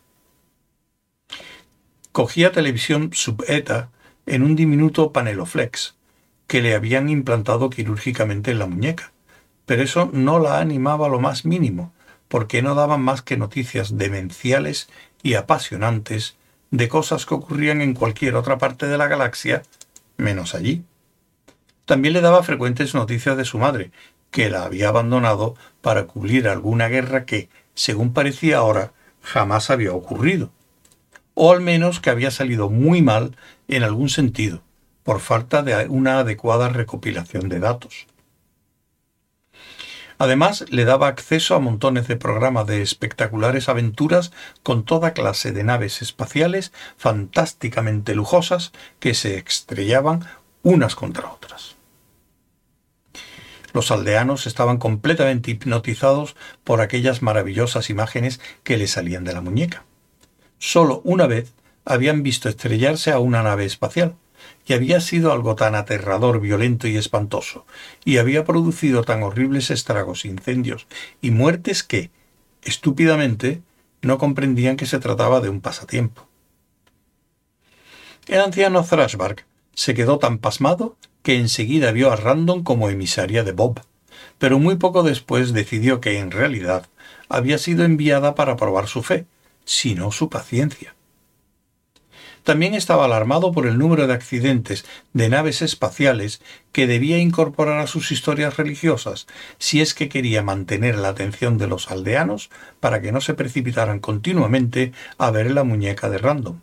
cogía 2.18 2.50
televisión 2.50 3.10
subeta 3.12 3.90
en 4.26 4.42
un 4.42 4.56
diminuto 4.56 5.12
paneloflex 5.12 5.94
que 6.48 6.62
le 6.62 6.74
habían 6.74 7.08
implantado 7.08 7.70
quirúrgicamente 7.70 8.50
en 8.50 8.58
la 8.58 8.66
muñeca, 8.66 9.12
pero 9.66 9.82
eso 9.82 10.10
no 10.12 10.40
la 10.40 10.58
animaba 10.58 11.08
lo 11.08 11.20
más 11.20 11.44
mínimo, 11.44 11.92
porque 12.26 12.62
no 12.62 12.74
daban 12.74 13.02
más 13.02 13.22
que 13.22 13.36
noticias 13.36 13.96
demenciales 13.96 14.88
y 15.22 15.34
apasionantes 15.34 16.36
de 16.70 16.88
cosas 16.88 17.26
que 17.26 17.34
ocurrían 17.34 17.82
en 17.82 17.94
cualquier 17.94 18.34
otra 18.34 18.58
parte 18.58 18.86
de 18.86 18.98
la 18.98 19.08
galaxia, 19.08 19.62
menos 20.16 20.54
allí. 20.54 20.84
También 21.84 22.14
le 22.14 22.22
daba 22.22 22.42
frecuentes 22.42 22.94
noticias 22.94 23.36
de 23.36 23.44
su 23.44 23.58
madre, 23.58 23.92
que 24.30 24.50
la 24.50 24.64
había 24.64 24.88
abandonado 24.88 25.54
para 25.82 26.06
cubrir 26.06 26.48
alguna 26.48 26.88
guerra 26.88 27.26
que, 27.26 27.50
según 27.74 28.12
parecía 28.14 28.58
ahora, 28.58 28.92
jamás 29.22 29.70
había 29.70 29.92
ocurrido. 29.92 30.50
O 31.34 31.52
al 31.52 31.60
menos 31.60 32.00
que 32.00 32.10
había 32.10 32.30
salido 32.30 32.70
muy 32.70 33.02
mal 33.02 33.36
en 33.68 33.82
algún 33.82 34.08
sentido, 34.08 34.62
por 35.08 35.20
falta 35.20 35.62
de 35.62 35.88
una 35.88 36.18
adecuada 36.18 36.68
recopilación 36.68 37.48
de 37.48 37.60
datos. 37.60 38.06
Además, 40.18 40.66
le 40.68 40.84
daba 40.84 41.08
acceso 41.08 41.54
a 41.54 41.60
montones 41.60 42.08
de 42.08 42.16
programas 42.16 42.66
de 42.66 42.82
espectaculares 42.82 43.70
aventuras 43.70 44.32
con 44.62 44.84
toda 44.84 45.14
clase 45.14 45.50
de 45.52 45.64
naves 45.64 46.02
espaciales 46.02 46.72
fantásticamente 46.98 48.14
lujosas 48.14 48.72
que 49.00 49.14
se 49.14 49.38
estrellaban 49.38 50.26
unas 50.62 50.94
contra 50.94 51.32
otras. 51.32 51.76
Los 53.72 53.90
aldeanos 53.90 54.46
estaban 54.46 54.76
completamente 54.76 55.52
hipnotizados 55.52 56.36
por 56.64 56.82
aquellas 56.82 57.22
maravillosas 57.22 57.88
imágenes 57.88 58.42
que 58.62 58.76
le 58.76 58.86
salían 58.86 59.24
de 59.24 59.32
la 59.32 59.40
muñeca. 59.40 59.84
Solo 60.58 61.00
una 61.02 61.26
vez 61.26 61.54
habían 61.86 62.22
visto 62.22 62.50
estrellarse 62.50 63.10
a 63.10 63.20
una 63.20 63.42
nave 63.42 63.64
espacial, 63.64 64.14
y 64.68 64.74
había 64.74 65.00
sido 65.00 65.32
algo 65.32 65.56
tan 65.56 65.74
aterrador, 65.74 66.40
violento 66.40 66.86
y 66.88 66.96
espantoso, 66.96 67.64
y 68.04 68.18
había 68.18 68.44
producido 68.44 69.02
tan 69.02 69.22
horribles 69.22 69.70
estragos, 69.70 70.26
incendios 70.26 70.86
y 71.22 71.30
muertes 71.30 71.82
que, 71.82 72.10
estúpidamente, 72.62 73.62
no 74.02 74.18
comprendían 74.18 74.76
que 74.76 74.84
se 74.84 74.98
trataba 74.98 75.40
de 75.40 75.48
un 75.48 75.62
pasatiempo. 75.62 76.28
El 78.26 78.40
anciano 78.40 78.84
Thrashbark 78.84 79.46
se 79.74 79.94
quedó 79.94 80.18
tan 80.18 80.36
pasmado 80.36 80.96
que 81.22 81.36
enseguida 81.36 81.90
vio 81.92 82.12
a 82.12 82.16
Random 82.16 82.62
como 82.62 82.90
emisaria 82.90 83.44
de 83.44 83.52
Bob, 83.52 83.80
pero 84.38 84.58
muy 84.58 84.76
poco 84.76 85.02
después 85.02 85.54
decidió 85.54 86.02
que 86.02 86.18
en 86.18 86.30
realidad 86.30 86.86
había 87.30 87.56
sido 87.56 87.84
enviada 87.84 88.34
para 88.34 88.56
probar 88.56 88.86
su 88.86 89.02
fe, 89.02 89.24
sino 89.64 90.12
su 90.12 90.28
paciencia. 90.28 90.94
También 92.48 92.72
estaba 92.72 93.04
alarmado 93.04 93.52
por 93.52 93.66
el 93.66 93.76
número 93.76 94.06
de 94.06 94.14
accidentes 94.14 94.86
de 95.12 95.28
naves 95.28 95.60
espaciales 95.60 96.40
que 96.72 96.86
debía 96.86 97.18
incorporar 97.18 97.78
a 97.78 97.86
sus 97.86 98.10
historias 98.10 98.56
religiosas 98.56 99.26
si 99.58 99.82
es 99.82 99.92
que 99.92 100.08
quería 100.08 100.42
mantener 100.42 100.96
la 100.96 101.10
atención 101.10 101.58
de 101.58 101.66
los 101.66 101.90
aldeanos 101.90 102.48
para 102.80 103.02
que 103.02 103.12
no 103.12 103.20
se 103.20 103.34
precipitaran 103.34 104.00
continuamente 104.00 104.92
a 105.18 105.30
ver 105.30 105.50
la 105.50 105.62
muñeca 105.62 106.08
de 106.08 106.16
Random. 106.16 106.60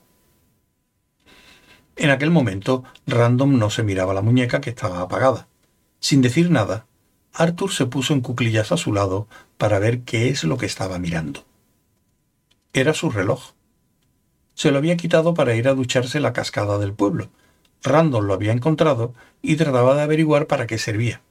En 1.97 2.09
aquel 2.09 2.31
momento, 2.31 2.83
Random 3.05 3.59
no 3.59 3.69
se 3.69 3.83
miraba 3.83 4.15
la 4.15 4.23
muñeca 4.23 4.61
que 4.61 4.71
estaba 4.71 5.01
apagada. 5.01 5.47
Sin 5.99 6.23
decir 6.23 6.49
nada, 6.49 6.87
Arthur 7.31 7.71
se 7.71 7.85
puso 7.85 8.15
en 8.15 8.21
cuclillas 8.21 8.71
a 8.71 8.77
su 8.77 8.91
lado 8.91 9.27
para 9.59 9.77
ver 9.77 10.01
qué 10.01 10.29
es 10.29 10.45
lo 10.45 10.57
que 10.57 10.65
estaba 10.65 10.97
mirando. 10.97 11.45
Era 12.73 12.95
su 12.95 13.11
reloj. 13.11 13.54
Se 14.55 14.71
lo 14.71 14.79
había 14.79 14.97
quitado 14.97 15.33
para 15.33 15.55
ir 15.55 15.67
a 15.67 15.73
ducharse 15.73 16.19
la 16.19 16.33
cascada 16.33 16.77
del 16.79 16.93
pueblo. 16.93 17.29
Randall 17.83 18.25
lo 18.25 18.33
había 18.33 18.51
encontrado 18.51 19.13
y 19.41 19.55
trataba 19.57 19.95
de 19.95 20.01
averiguar 20.01 20.47
para 20.47 20.65
qué 20.65 20.77
servía. 20.77 21.21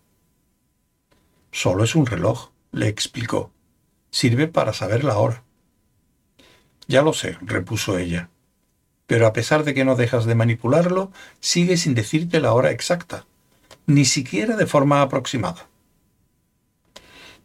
Solo 1.51 1.85
es 1.85 1.95
un 1.95 2.07
reloj, 2.07 2.51
le 2.71 2.89
explicó. 2.89 3.51
Sirve 4.11 4.47
para 4.47 4.73
saber 4.73 5.03
la 5.03 5.19
hora. 5.19 5.43
Ya 6.87 7.03
lo 7.03 7.13
sé, 7.13 7.37
repuso 7.41 7.99
ella. 7.99 8.29
Pero 9.07 9.27
a 9.27 9.33
pesar 9.33 9.65
de 9.65 9.75
que 9.75 9.85
no 9.85 9.97
dejas 9.97 10.25
de 10.25 10.35
manipularlo, 10.35 11.11
sigue 11.41 11.77
sin 11.77 11.95
decirte 11.95 12.41
la 12.41 12.53
hora 12.53 12.71
exacta, 12.71 13.27
ni 13.87 14.05
siquiera 14.05 14.57
de 14.57 14.67
forma 14.67 15.03
aproximada 15.03 15.67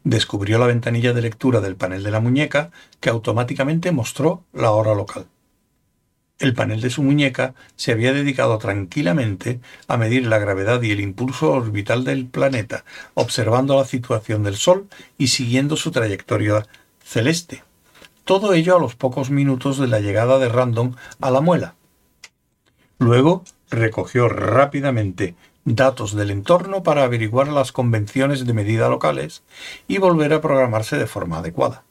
descubrió 0.04 0.58
la 0.60 0.68
ventanilla 0.68 1.14
de 1.14 1.22
lectura 1.22 1.62
del 1.62 1.76
panel 1.76 2.04
de 2.04 2.12
la 2.12 2.20
muñeca 2.20 2.72
que 3.00 3.10
automáticamente 3.10 3.92
mostró 3.92 4.44
la 4.54 4.72
hora 4.72 4.94
local. 4.94 5.28
El 6.40 6.54
panel 6.54 6.80
de 6.80 6.90
su 6.90 7.04
muñeca 7.04 7.54
se 7.76 7.92
había 7.92 8.14
dedicado 8.14 8.58
tranquilamente 8.60 9.60
a 9.90 9.98
medir 9.98 10.26
la 10.26 10.40
gravedad 10.40 10.82
y 10.82 10.92
el 10.92 11.02
impulso 11.02 11.52
orbital 11.52 12.06
del 12.06 12.28
planeta, 12.28 12.86
observando 13.14 13.76
la 13.76 13.84
situación 13.84 14.44
del 14.44 14.56
Sol 14.56 14.88
y 15.18 15.28
siguiendo 15.28 15.76
su 15.76 15.92
trayectoria 15.92 16.66
celeste. 17.04 17.64
Todo 18.24 18.54
ello 18.54 18.78
a 18.78 18.80
los 18.80 18.96
pocos 18.96 19.32
minutos 19.32 19.78
de 19.80 19.88
la 19.88 20.00
llegada 20.00 20.40
de 20.40 20.48
Random 20.48 20.96
a 21.20 21.30
la 21.30 21.42
muela. 21.42 21.76
Luego 23.00 23.44
recogió 23.70 24.30
rápidamente 24.30 25.36
datos 25.66 26.16
del 26.16 26.32
entorno 26.32 26.84
para 26.84 27.04
averiguar 27.04 27.50
las 27.50 27.74
convenciones 27.74 28.46
de 28.46 28.54
medida 28.54 28.88
locales 28.88 29.44
y 29.90 29.98
volver 29.98 30.34
a 30.34 30.42
programarse 30.42 30.98
de 30.98 31.08
forma 31.08 31.40
adecuada. 31.40 31.84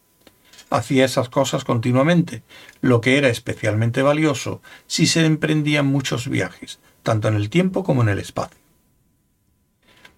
Hacía 0.71 1.05
esas 1.05 1.29
cosas 1.29 1.65
continuamente, 1.65 2.43
lo 2.81 3.01
que 3.01 3.17
era 3.17 3.29
especialmente 3.29 4.03
valioso 4.03 4.61
si 4.87 5.07
se 5.07 5.25
emprendían 5.25 5.87
muchos 5.87 6.29
viajes, 6.29 6.79
tanto 7.03 7.29
en 7.29 7.35
el 7.35 7.49
tiempo 7.49 7.85
como 7.85 8.03
en 8.03 8.11
el 8.11 8.19
espacio. 8.19 8.59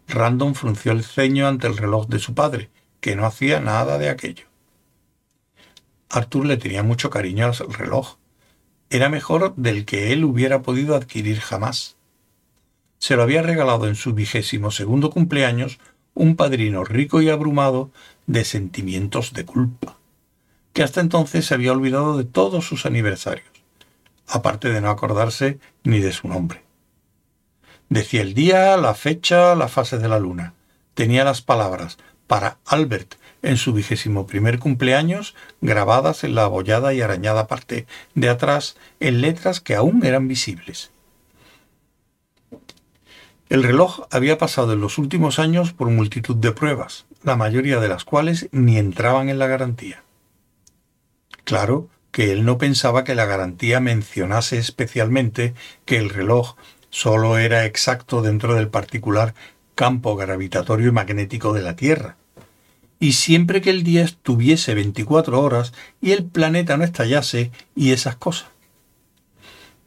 Random 0.08 0.54
frunció 0.54 0.92
el 0.92 1.04
ceño 1.04 1.46
ante 1.46 1.68
el 1.68 1.76
reloj 1.76 2.08
de 2.08 2.18
su 2.18 2.34
padre, 2.34 2.70
que 3.00 3.14
no 3.14 3.26
hacía 3.26 3.60
nada 3.60 3.98
de 3.98 4.08
aquello. 4.08 4.46
Arthur 6.08 6.46
le 6.46 6.56
tenía 6.56 6.82
mucho 6.82 7.10
cariño 7.10 7.46
al 7.46 7.72
reloj. 7.72 8.16
Era 8.90 9.08
mejor 9.08 9.54
del 9.54 9.84
que 9.84 10.12
él 10.12 10.24
hubiera 10.24 10.62
podido 10.62 10.96
adquirir 10.96 11.38
jamás 11.38 11.96
se 13.00 13.16
lo 13.16 13.22
había 13.22 13.42
regalado 13.42 13.88
en 13.88 13.96
su 13.96 14.12
vigésimo 14.12 14.70
segundo 14.70 15.10
cumpleaños 15.10 15.80
un 16.14 16.36
padrino 16.36 16.84
rico 16.84 17.22
y 17.22 17.30
abrumado 17.30 17.90
de 18.26 18.44
sentimientos 18.44 19.32
de 19.32 19.46
culpa, 19.46 19.96
que 20.72 20.82
hasta 20.82 21.00
entonces 21.00 21.46
se 21.46 21.54
había 21.54 21.72
olvidado 21.72 22.16
de 22.16 22.24
todos 22.24 22.66
sus 22.66 22.86
aniversarios, 22.86 23.48
aparte 24.26 24.70
de 24.70 24.80
no 24.80 24.90
acordarse 24.90 25.58
ni 25.84 26.00
de 26.00 26.12
su 26.12 26.28
nombre. 26.28 26.62
Decía 27.88 28.22
el 28.22 28.34
día, 28.34 28.76
la 28.76 28.94
fecha, 28.94 29.54
la 29.56 29.66
fase 29.66 29.98
de 29.98 30.08
la 30.08 30.20
luna. 30.20 30.54
Tenía 30.94 31.24
las 31.24 31.42
palabras 31.42 31.98
para 32.28 32.58
Albert 32.64 33.16
en 33.42 33.56
su 33.56 33.72
vigésimo 33.72 34.26
primer 34.26 34.60
cumpleaños 34.60 35.34
grabadas 35.60 36.22
en 36.22 36.36
la 36.36 36.44
abollada 36.44 36.94
y 36.94 37.00
arañada 37.00 37.48
parte 37.48 37.86
de 38.14 38.28
atrás 38.28 38.76
en 39.00 39.20
letras 39.20 39.60
que 39.60 39.74
aún 39.74 40.04
eran 40.04 40.28
visibles. 40.28 40.92
El 43.48 43.64
reloj 43.64 44.06
había 44.12 44.38
pasado 44.38 44.74
en 44.74 44.80
los 44.80 44.96
últimos 44.98 45.40
años 45.40 45.72
por 45.72 45.90
multitud 45.90 46.36
de 46.36 46.52
pruebas, 46.52 47.06
la 47.24 47.34
mayoría 47.34 47.80
de 47.80 47.88
las 47.88 48.04
cuales 48.04 48.48
ni 48.52 48.78
entraban 48.78 49.28
en 49.28 49.40
la 49.40 49.48
garantía. 49.48 50.04
Claro 51.50 51.88
que 52.12 52.30
él 52.30 52.44
no 52.44 52.58
pensaba 52.58 53.02
que 53.02 53.16
la 53.16 53.24
garantía 53.24 53.80
mencionase 53.80 54.56
especialmente 54.56 55.52
que 55.84 55.96
el 55.96 56.08
reloj 56.08 56.54
solo 56.90 57.38
era 57.38 57.66
exacto 57.66 58.22
dentro 58.22 58.54
del 58.54 58.68
particular 58.68 59.34
campo 59.74 60.14
gravitatorio 60.14 60.86
y 60.86 60.92
magnético 60.92 61.52
de 61.52 61.62
la 61.62 61.74
Tierra, 61.74 62.14
y 63.00 63.14
siempre 63.14 63.60
que 63.60 63.70
el 63.70 63.82
día 63.82 64.04
estuviese 64.04 64.74
24 64.74 65.42
horas 65.42 65.72
y 66.00 66.12
el 66.12 66.24
planeta 66.24 66.76
no 66.76 66.84
estallase 66.84 67.50
y 67.74 67.90
esas 67.90 68.14
cosas. 68.14 68.50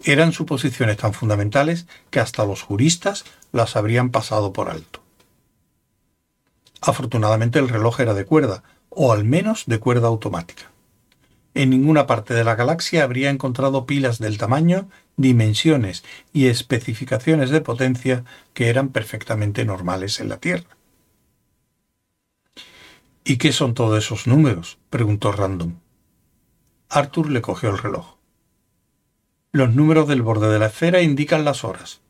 Eran 0.04 0.34
suposiciones 0.34 0.98
tan 0.98 1.14
fundamentales 1.14 1.88
que 2.10 2.20
hasta 2.20 2.44
los 2.44 2.62
juristas 2.62 3.24
las 3.54 3.78
habrían 3.78 4.10
pasado 4.10 4.52
por 4.52 4.70
alto. 4.70 5.02
Afortunadamente 6.82 7.58
el 7.60 7.70
reloj 7.70 8.02
era 8.02 8.14
de 8.14 8.26
cuerda, 8.26 8.64
o 8.90 9.14
al 9.14 9.24
menos 9.24 9.64
de 9.66 9.80
cuerda 9.80 10.10
automática. 10.10 10.73
En 11.56 11.70
ninguna 11.70 12.08
parte 12.08 12.34
de 12.34 12.44
la 12.44 12.56
galaxia 12.56 13.04
habría 13.04 13.30
encontrado 13.30 13.86
pilas 13.86 14.18
del 14.18 14.38
tamaño, 14.38 14.90
dimensiones 15.18 16.04
y 16.34 16.48
especificaciones 16.48 17.52
de 17.52 17.62
potencia 17.62 18.24
que 18.54 18.70
eran 18.70 18.90
perfectamente 18.90 19.64
normales 19.64 20.20
en 20.20 20.30
la 20.30 20.38
Tierra. 20.38 20.78
¿Y 23.24 23.38
qué 23.38 23.54
son 23.54 23.74
todos 23.74 24.04
esos 24.04 24.28
números? 24.28 24.80
preguntó 24.90 25.32
Random. 25.32 25.76
Arthur 26.90 27.30
le 27.30 27.42
cogió 27.42 27.70
el 27.70 27.78
reloj. 27.78 28.18
Los 29.52 29.76
números 29.76 30.08
del 30.08 30.24
borde 30.24 30.52
de 30.52 30.60
la 30.60 30.66
esfera 30.66 31.02
indican 31.02 31.46
las 31.46 31.64
horas. 31.64 32.02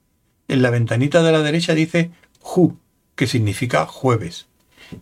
En 0.47 0.62
la 0.62 0.69
ventanita 0.69 1.21
de 1.21 1.31
la 1.31 1.41
derecha 1.41 1.73
dice 1.73 2.12
Ju, 2.39 2.77
que 3.15 3.27
significa 3.27 3.85
jueves. 3.85 4.47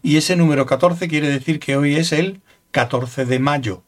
Y 0.01 0.17
ese 0.17 0.35
número 0.35 0.65
14 0.65 1.07
quiere 1.07 1.29
decir 1.29 1.59
que 1.59 1.77
hoy 1.77 1.95
es 1.95 2.11
el 2.11 2.41
14 2.71 3.25
de 3.25 3.39
mayo, 3.39 3.83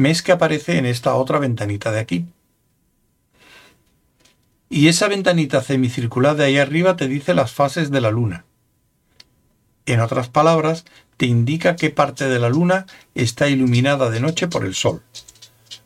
mes 0.00 0.22
que 0.22 0.32
aparece 0.32 0.78
en 0.78 0.86
esta 0.86 1.14
otra 1.14 1.38
ventanita 1.38 1.92
de 1.92 2.00
aquí. 2.00 2.26
Y 4.68 4.88
esa 4.88 5.08
ventanita 5.08 5.62
semicircular 5.62 6.36
de 6.36 6.44
ahí 6.44 6.58
arriba 6.58 6.96
te 6.96 7.08
dice 7.08 7.34
las 7.34 7.52
fases 7.52 7.90
de 7.90 8.00
la 8.00 8.10
luna. 8.10 8.44
En 9.86 10.00
otras 10.00 10.28
palabras, 10.28 10.84
te 11.16 11.26
indica 11.26 11.76
qué 11.76 11.90
parte 11.90 12.28
de 12.28 12.38
la 12.38 12.48
luna 12.48 12.86
está 13.14 13.48
iluminada 13.48 14.10
de 14.10 14.20
noche 14.20 14.48
por 14.48 14.64
el 14.64 14.74
sol, 14.74 15.02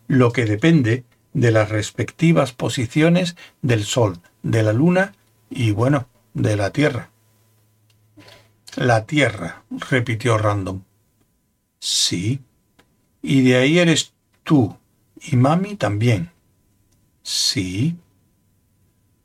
lo 0.06 0.32
que 0.32 0.44
depende 0.44 1.04
de 1.32 1.50
las 1.50 1.70
respectivas 1.70 2.52
posiciones 2.52 3.36
del 3.62 3.84
sol, 3.84 4.20
de 4.42 4.62
la 4.62 4.72
luna 4.72 5.14
y, 5.50 5.72
bueno, 5.72 6.06
de 6.34 6.56
la 6.56 6.70
Tierra. 6.70 7.10
La 8.76 9.06
Tierra, 9.06 9.62
repitió 9.70 10.36
Random. 10.36 10.82
Sí. 11.78 12.40
Y 13.26 13.40
de 13.40 13.56
ahí 13.56 13.78
eres 13.78 14.12
tú. 14.42 14.76
Y 15.18 15.36
mami 15.36 15.76
también. 15.76 16.30
Sí. 17.22 17.96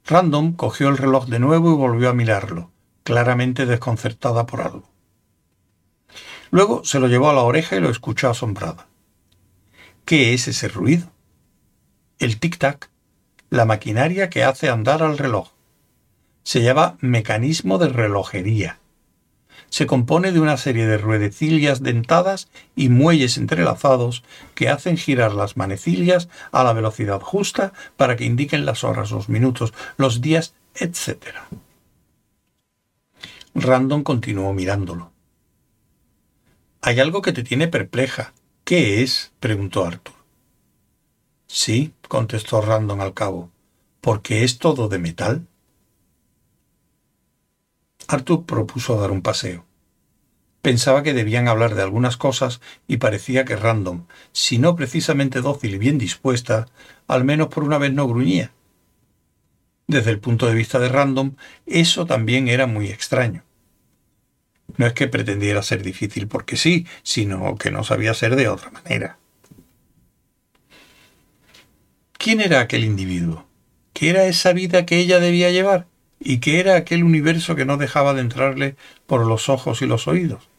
Random 0.06 0.54
cogió 0.54 0.88
el 0.88 0.98
reloj 0.98 1.26
de 1.26 1.40
nuevo 1.40 1.74
y 1.74 1.76
volvió 1.76 2.10
a 2.10 2.14
mirarlo, 2.14 2.72
claramente 3.04 3.66
desconcertada 3.66 4.46
por 4.46 4.62
algo. 4.62 4.90
Luego 6.50 6.86
se 6.86 7.02
lo 7.02 7.10
llevó 7.10 7.30
a 7.30 7.34
la 7.34 7.42
oreja 7.42 7.76
y 7.76 7.82
lo 7.82 7.90
escuchó 7.90 8.30
asombrada. 8.30 8.88
¿Qué 10.06 10.34
es 10.34 10.48
ese 10.48 10.70
ruido? 10.70 11.12
El 12.20 12.40
tic-tac, 12.40 12.88
la 13.50 13.66
maquinaria 13.66 14.30
que 14.30 14.46
hace 14.46 14.70
andar 14.70 15.04
al 15.04 15.18
reloj. 15.18 15.50
Se 16.44 16.64
llama 16.64 16.98
mecanismo 17.02 17.78
de 17.78 17.90
relojería 17.90 18.79
se 19.70 19.86
compone 19.86 20.32
de 20.32 20.40
una 20.40 20.58
serie 20.58 20.86
de 20.86 20.98
ruedecillas 20.98 21.82
dentadas 21.82 22.50
y 22.76 22.90
muelles 22.90 23.38
entrelazados 23.38 24.24
que 24.56 24.70
hacen 24.70 24.98
girar 24.98 25.34
las 25.34 25.58
manecillas 25.58 26.30
a 26.52 26.64
la 26.64 26.74
velocidad 26.74 27.22
justa 27.22 27.74
para 27.98 28.16
que 28.16 28.26
indiquen 28.26 28.66
las 28.66 28.84
horas, 28.84 29.12
los 29.12 29.30
minutos, 29.30 29.74
los 29.98 30.22
días, 30.22 30.54
etc. 30.76 31.36
Random 33.56 34.04
continuó 34.04 34.54
mirándolo. 34.54 35.12
Hay 36.82 37.00
algo 37.00 37.22
que 37.22 37.34
te 37.34 37.44
tiene 37.44 37.68
perpleja. 37.68 38.34
¿Qué 38.64 39.04
es? 39.04 39.32
preguntó 39.40 39.86
Arthur. 39.86 40.16
Sí, 41.48 41.94
contestó 42.08 42.62
Random 42.62 43.02
al 43.02 43.14
cabo, 43.14 43.50
porque 44.02 44.44
es 44.44 44.60
todo 44.60 44.88
de 44.88 45.00
metal. 45.00 45.48
Arthur 48.10 48.48
propuso 48.48 49.00
dar 49.00 49.12
un 49.12 49.22
paseo. 49.22 49.66
Pensaba 50.64 51.04
que 51.04 51.14
debían 51.14 51.48
hablar 51.48 51.76
de 51.76 51.84
algunas 51.84 52.18
cosas 52.18 52.60
y 52.88 52.98
parecía 52.98 53.46
que 53.46 53.56
Random, 53.56 54.08
si 54.32 54.58
no 54.58 54.76
precisamente 54.76 55.42
dócil 55.42 55.76
y 55.76 55.78
bien 55.78 56.00
dispuesta, 56.00 56.66
al 57.08 57.24
menos 57.24 57.50
por 57.50 57.64
una 57.64 57.78
vez 57.78 57.94
no 57.94 58.08
gruñía. 58.08 58.52
Desde 59.86 60.10
el 60.10 60.20
punto 60.20 60.48
de 60.48 60.56
vista 60.56 60.80
de 60.80 60.90
Random, 60.90 61.36
eso 61.68 62.08
también 62.08 62.48
era 62.48 62.66
muy 62.66 62.88
extraño. 62.88 63.44
No 64.76 64.88
es 64.88 64.94
que 64.94 65.08
pretendiera 65.08 65.62
ser 65.62 65.84
difícil 65.84 66.28
porque 66.28 66.58
sí, 66.58 66.88
sino 67.04 67.58
que 67.58 67.70
no 67.70 67.84
sabía 67.84 68.16
ser 68.16 68.36
de 68.36 68.48
otra 68.48 68.72
manera. 68.72 69.20
¿Quién 72.18 72.42
era 72.42 72.60
aquel 72.60 72.84
individuo? 72.84 73.46
¿Qué 73.94 74.10
era 74.10 74.26
esa 74.26 74.52
vida 74.52 74.88
que 74.88 74.98
ella 74.98 75.20
debía 75.20 75.52
llevar? 75.52 75.89
Y 76.20 76.40
que 76.40 76.60
era 76.60 76.76
aquel 76.76 77.04
universo 77.04 77.56
que 77.56 77.66
no 77.66 77.78
dejaba 77.78 78.14
de 78.14 78.22
entrarle 78.22 78.76
por 79.08 79.26
los 79.26 79.50
ojos 79.50 79.82
y 79.82 79.86
los 79.86 80.08
oídos. 80.08 80.50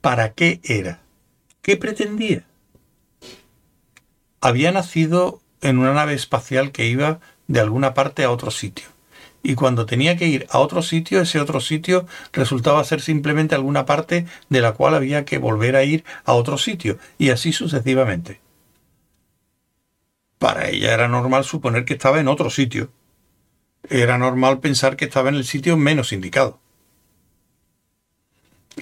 ¿Para 0.00 0.32
qué 0.32 0.60
era? 0.64 1.00
¿Qué 1.62 1.76
pretendía? 1.76 2.44
Había 4.40 4.72
nacido 4.72 5.40
en 5.62 5.78
una 5.78 5.94
nave 5.94 6.14
espacial 6.14 6.72
que 6.72 6.86
iba 6.86 7.20
de 7.48 7.60
alguna 7.60 7.94
parte 7.94 8.24
a 8.24 8.30
otro 8.30 8.50
sitio. 8.50 8.86
Y 9.42 9.54
cuando 9.54 9.86
tenía 9.86 10.16
que 10.16 10.26
ir 10.26 10.46
a 10.50 10.58
otro 10.58 10.82
sitio, 10.82 11.20
ese 11.20 11.40
otro 11.40 11.60
sitio 11.60 12.06
resultaba 12.32 12.82
ser 12.82 13.00
simplemente 13.00 13.54
alguna 13.54 13.86
parte 13.86 14.26
de 14.48 14.60
la 14.60 14.72
cual 14.72 14.94
había 14.94 15.24
que 15.24 15.38
volver 15.38 15.76
a 15.76 15.84
ir 15.84 16.04
a 16.24 16.32
otro 16.32 16.58
sitio, 16.58 16.98
y 17.16 17.30
así 17.30 17.52
sucesivamente. 17.52 18.40
Para 20.38 20.68
ella 20.68 20.92
era 20.92 21.06
normal 21.06 21.44
suponer 21.44 21.84
que 21.84 21.94
estaba 21.94 22.18
en 22.18 22.26
otro 22.26 22.50
sitio, 22.50 22.90
era 23.90 24.18
normal 24.18 24.60
pensar 24.60 24.96
que 24.96 25.06
estaba 25.06 25.28
en 25.28 25.36
el 25.36 25.44
sitio 25.44 25.76
menos 25.76 26.12
indicado. 26.12 26.58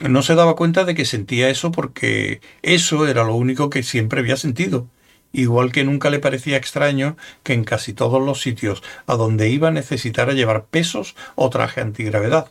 No 0.01 0.23
se 0.23 0.35
daba 0.35 0.57
cuenta 0.57 0.85
de 0.85 0.95
que 0.95 1.05
sentía 1.05 1.49
eso 1.49 1.71
porque 1.71 2.41
eso 2.63 3.07
era 3.07 3.23
lo 3.23 3.37
único 3.37 3.71
que 3.71 3.85
siempre 3.85 4.21
había 4.21 4.37
sentido, 4.37 4.89
igual 5.33 5.71
que 5.71 5.85
nunca 5.85 6.11
le 6.11 6.19
parecía 6.19 6.57
extraño 6.57 7.17
que 7.45 7.53
en 7.53 7.65
casi 7.65 7.93
todos 7.93 8.21
los 8.21 8.41
sitios 8.41 8.83
a 9.07 9.15
donde 9.15 9.51
iba 9.51 9.71
necesitara 9.71 10.33
llevar 10.33 10.65
pesos 10.65 11.15
o 11.37 11.49
traje 11.49 11.81
antigravedad, 11.81 12.51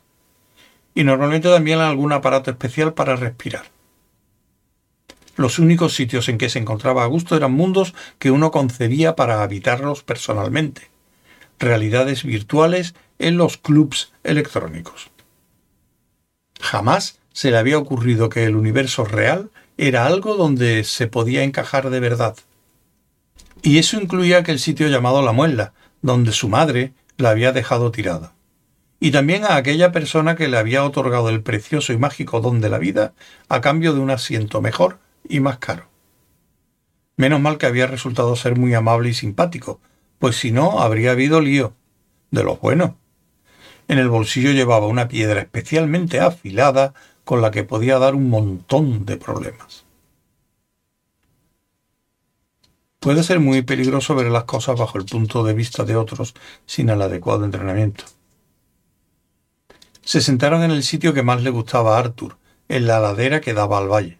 y 0.95 1.03
normalmente 1.03 1.49
también 1.49 1.79
algún 1.79 2.13
aparato 2.13 2.49
especial 2.49 2.93
para 2.93 3.17
respirar. 3.17 3.65
Los 5.35 5.59
únicos 5.59 5.95
sitios 5.95 6.29
en 6.29 6.37
que 6.37 6.49
se 6.49 6.59
encontraba 6.59 7.03
a 7.03 7.07
gusto 7.07 7.35
eran 7.35 7.51
mundos 7.51 7.93
que 8.19 8.31
uno 8.31 8.51
concebía 8.51 9.15
para 9.15 9.43
habitarlos 9.43 10.03
personalmente 10.03 10.92
realidades 11.63 12.23
virtuales 12.23 12.93
en 13.19 13.37
los 13.37 13.57
clubs 13.57 14.11
electrónicos. 14.23 15.09
Jamás 16.59 17.19
se 17.33 17.51
le 17.51 17.57
había 17.57 17.77
ocurrido 17.77 18.29
que 18.29 18.45
el 18.45 18.55
universo 18.55 19.05
real 19.05 19.49
era 19.77 20.05
algo 20.05 20.35
donde 20.35 20.83
se 20.83 21.07
podía 21.07 21.43
encajar 21.43 21.89
de 21.89 21.99
verdad. 21.99 22.35
Y 23.61 23.79
eso 23.79 23.99
incluía 23.99 24.39
aquel 24.39 24.59
sitio 24.59 24.87
llamado 24.87 25.21
La 25.21 25.31
Muela, 25.31 25.73
donde 26.01 26.31
su 26.31 26.49
madre 26.49 26.93
la 27.17 27.29
había 27.29 27.51
dejado 27.51 27.91
tirada. 27.91 28.33
Y 28.99 29.11
también 29.11 29.43
a 29.43 29.55
aquella 29.55 29.91
persona 29.91 30.35
que 30.35 30.47
le 30.47 30.57
había 30.57 30.83
otorgado 30.83 31.29
el 31.29 31.41
precioso 31.41 31.91
y 31.91 31.97
mágico 31.97 32.39
don 32.39 32.61
de 32.61 32.69
la 32.69 32.77
vida 32.77 33.13
a 33.49 33.61
cambio 33.61 33.93
de 33.93 33.99
un 33.99 34.11
asiento 34.11 34.61
mejor 34.61 34.99
y 35.27 35.39
más 35.39 35.57
caro. 35.57 35.87
Menos 37.17 37.41
mal 37.41 37.57
que 37.57 37.65
había 37.65 37.87
resultado 37.87 38.35
ser 38.35 38.57
muy 38.57 38.73
amable 38.73 39.09
y 39.09 39.13
simpático, 39.13 39.79
pues 40.23 40.37
si 40.37 40.53
no, 40.53 40.79
habría 40.79 41.11
habido 41.11 41.41
lío. 41.41 41.73
De 42.31 42.45
lo 42.45 42.55
bueno. 42.55 42.95
En 43.89 43.99
el 43.99 44.07
bolsillo 44.07 44.51
llevaba 44.51 44.87
una 44.87 45.09
piedra 45.09 45.41
especialmente 45.41 46.21
afilada 46.21 46.93
con 47.25 47.41
la 47.41 47.51
que 47.51 47.65
podía 47.65 47.99
dar 47.99 48.15
un 48.15 48.29
montón 48.29 49.05
de 49.05 49.17
problemas. 49.17 49.83
Puede 53.01 53.21
ser 53.23 53.41
muy 53.41 53.63
peligroso 53.63 54.15
ver 54.15 54.27
las 54.27 54.45
cosas 54.45 54.79
bajo 54.79 54.97
el 54.97 55.03
punto 55.03 55.43
de 55.43 55.55
vista 55.55 55.83
de 55.83 55.97
otros 55.97 56.33
sin 56.65 56.87
el 56.87 57.01
adecuado 57.01 57.43
entrenamiento. 57.43 58.05
Se 60.03 60.21
sentaron 60.21 60.63
en 60.63 60.71
el 60.71 60.83
sitio 60.83 61.13
que 61.13 61.23
más 61.23 61.43
le 61.43 61.49
gustaba 61.49 61.97
a 61.97 61.99
Arthur, 61.99 62.37
en 62.69 62.87
la 62.87 63.01
ladera 63.01 63.41
que 63.41 63.53
daba 63.53 63.77
al 63.77 63.91
valle. 63.91 64.19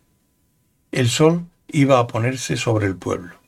El 0.92 1.08
sol 1.08 1.46
iba 1.70 1.98
a 2.00 2.08
ponerse 2.08 2.58
sobre 2.58 2.88
el 2.88 2.98
pueblo. 2.98 3.43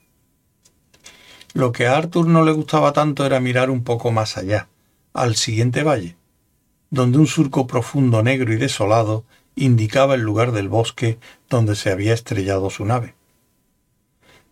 Lo 1.55 1.71
que 1.71 1.87
a 1.87 1.95
Arthur 1.95 2.27
no 2.27 2.43
le 2.43 2.51
gustaba 2.51 2.91
tanto 2.91 3.25
era 3.25 3.39
mirar 3.39 3.69
un 3.69 3.85
poco 3.85 4.11
más 4.11 4.35
allá, 4.35 4.67
al 5.13 5.37
siguiente 5.37 5.83
valle, 5.83 6.17
donde 6.89 7.17
un 7.17 7.27
surco 7.27 7.65
profundo, 7.65 8.21
negro 8.21 8.51
y 8.51 8.57
desolado 8.57 9.23
indicaba 9.55 10.15
el 10.15 10.21
lugar 10.21 10.51
del 10.51 10.67
bosque 10.67 11.17
donde 11.49 11.77
se 11.77 11.91
había 11.91 12.13
estrellado 12.13 12.69
su 12.69 12.83
nave. 12.83 13.15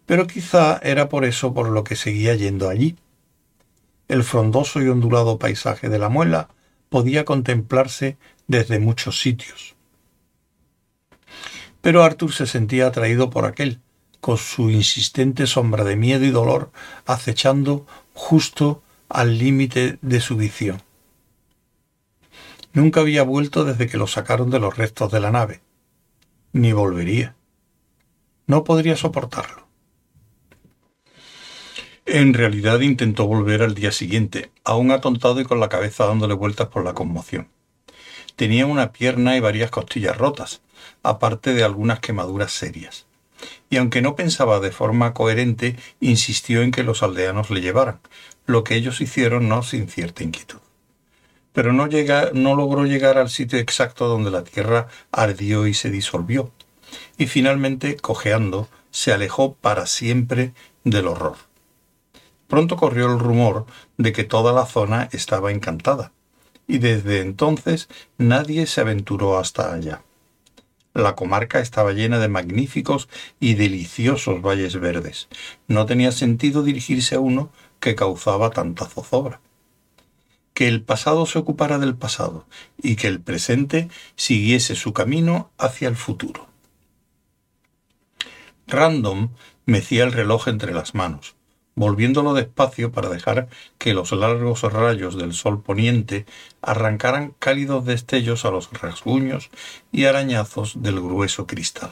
Pero 0.05 0.27
quizá 0.27 0.79
era 0.81 1.09
por 1.09 1.25
eso 1.25 1.53
por 1.53 1.67
lo 1.67 1.83
que 1.83 1.97
seguía 1.97 2.35
yendo 2.35 2.69
allí. 2.69 2.95
El 4.07 4.23
frondoso 4.23 4.81
y 4.81 4.87
ondulado 4.87 5.37
paisaje 5.39 5.89
de 5.89 5.99
la 5.99 6.07
muela 6.07 6.47
podía 6.87 7.25
contemplarse 7.25 8.15
desde 8.47 8.79
muchos 8.79 9.19
sitios. 9.19 9.75
Pero 11.81 12.01
Arthur 12.01 12.31
se 12.31 12.47
sentía 12.47 12.87
atraído 12.87 13.29
por 13.29 13.43
aquel, 13.43 13.81
con 14.23 14.37
su 14.37 14.69
insistente 14.69 15.47
sombra 15.47 15.83
de 15.83 15.97
miedo 15.97 16.23
y 16.23 16.29
dolor 16.29 16.71
acechando 17.05 17.85
justo 18.13 18.81
al 19.09 19.37
límite 19.37 19.99
de 20.01 20.21
su 20.21 20.37
visión. 20.37 20.81
Nunca 22.71 23.01
había 23.01 23.23
vuelto 23.23 23.65
desde 23.65 23.89
que 23.89 23.97
lo 23.97 24.07
sacaron 24.07 24.49
de 24.49 24.59
los 24.59 24.77
restos 24.77 25.11
de 25.11 25.19
la 25.19 25.29
nave. 25.29 25.59
Ni 26.53 26.71
volvería. 26.71 27.35
No 28.47 28.63
podría 28.63 28.95
soportarlo. 28.95 29.67
En 32.05 32.33
realidad 32.33 32.79
intentó 32.79 33.27
volver 33.27 33.61
al 33.61 33.75
día 33.75 33.91
siguiente, 33.91 34.51
aún 34.63 34.91
atontado 34.91 35.41
y 35.41 35.43
con 35.43 35.59
la 35.59 35.67
cabeza 35.67 36.05
dándole 36.05 36.33
vueltas 36.33 36.69
por 36.69 36.85
la 36.85 36.93
conmoción. 36.93 37.49
Tenía 38.37 38.67
una 38.67 38.93
pierna 38.93 39.35
y 39.35 39.41
varias 39.41 39.69
costillas 39.69 40.17
rotas, 40.17 40.61
aparte 41.03 41.53
de 41.53 41.65
algunas 41.65 41.99
quemaduras 41.99 42.53
serias 42.53 43.05
y 43.69 43.77
aunque 43.77 44.01
no 44.01 44.15
pensaba 44.15 44.59
de 44.59 44.71
forma 44.71 45.13
coherente, 45.13 45.75
insistió 45.99 46.61
en 46.61 46.71
que 46.71 46.83
los 46.83 47.03
aldeanos 47.03 47.49
le 47.49 47.61
llevaran, 47.61 47.99
lo 48.45 48.63
que 48.63 48.75
ellos 48.75 49.01
hicieron 49.01 49.47
no 49.49 49.63
sin 49.63 49.87
cierta 49.87 50.23
inquietud. 50.23 50.59
Pero 51.53 51.71
no, 51.71 51.85
logró 52.55 52.85
llegar 52.85 53.17
al 53.17 53.29
sitio 53.29 53.59
exacto 53.59 54.07
donde 54.07 54.31
la 54.31 54.43
tierra 54.43 54.87
ardió 55.11 55.67
y 55.67 55.73
se 55.73 55.91
disolvió, 55.91 56.51
y 57.17 57.27
finalmente, 57.27 57.95
cojeando, 57.97 58.67
se 58.91 59.13
alejó 59.13 59.53
para 59.55 59.85
siempre 59.85 60.53
del 60.83 61.07
horror. 61.07 61.37
Pronto 62.47 62.75
corrió 62.75 63.11
el 63.11 63.19
rumor 63.19 63.65
de 63.97 64.13
que 64.13 64.23
toda 64.23 64.51
la 64.53 64.65
zona 64.65 65.09
estaba 65.11 65.51
encantada, 65.51 66.11
y 66.67 66.79
desde 66.79 67.19
entonces 67.21 67.87
nadie 68.17 68.65
se 68.67 68.81
aventuró 68.81 69.37
hasta 69.37 69.73
allá. 69.73 70.01
La 70.93 71.15
comarca 71.15 71.59
estaba 71.59 71.93
llena 71.93 72.19
de 72.19 72.27
magníficos 72.27 73.09
y 73.39 73.55
deliciosos 73.55 74.41
valles 74.41 74.79
verdes. 74.79 75.27
No 75.67 75.85
tenía 75.85 76.11
sentido 76.11 76.63
dirigirse 76.63 77.15
a 77.15 77.19
uno 77.19 77.51
que 77.79 77.95
causaba 77.95 78.51
tanta 78.51 78.85
zozobra. 78.85 79.41
Que 80.53 80.67
el 80.67 80.83
pasado 80.83 81.25
se 81.25 81.39
ocupara 81.39 81.79
del 81.79 81.95
pasado 81.95 82.45
y 82.77 82.95
que 82.95 83.07
el 83.07 83.19
presente 83.19 83.89
siguiese 84.15 84.75
su 84.75 84.93
camino 84.93 85.49
hacia 85.57 85.87
el 85.87 85.95
futuro. 85.95 86.47
Random 88.67 89.29
mecía 89.65 90.03
el 90.03 90.11
reloj 90.11 90.47
entre 90.47 90.73
las 90.73 90.93
manos 90.93 91.35
volviéndolo 91.75 92.33
despacio 92.33 92.91
para 92.91 93.09
dejar 93.09 93.47
que 93.77 93.93
los 93.93 94.11
largos 94.11 94.61
rayos 94.61 95.17
del 95.17 95.33
sol 95.33 95.61
poniente 95.61 96.25
arrancaran 96.61 97.33
cálidos 97.39 97.85
destellos 97.85 98.45
a 98.45 98.51
los 98.51 98.71
rasguños 98.71 99.49
y 99.91 100.05
arañazos 100.05 100.81
del 100.81 101.01
grueso 101.01 101.47
cristal. 101.47 101.91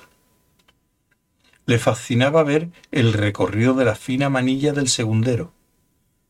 Le 1.66 1.80
fascinaba 1.80 2.44
ver 2.44 2.70
el 2.92 3.14
recorrido 3.14 3.74
de 3.74 3.86
la 3.86 3.96
fina 3.96 4.30
manilla 4.30 4.74
del 4.74 4.88
segundero. 4.88 5.54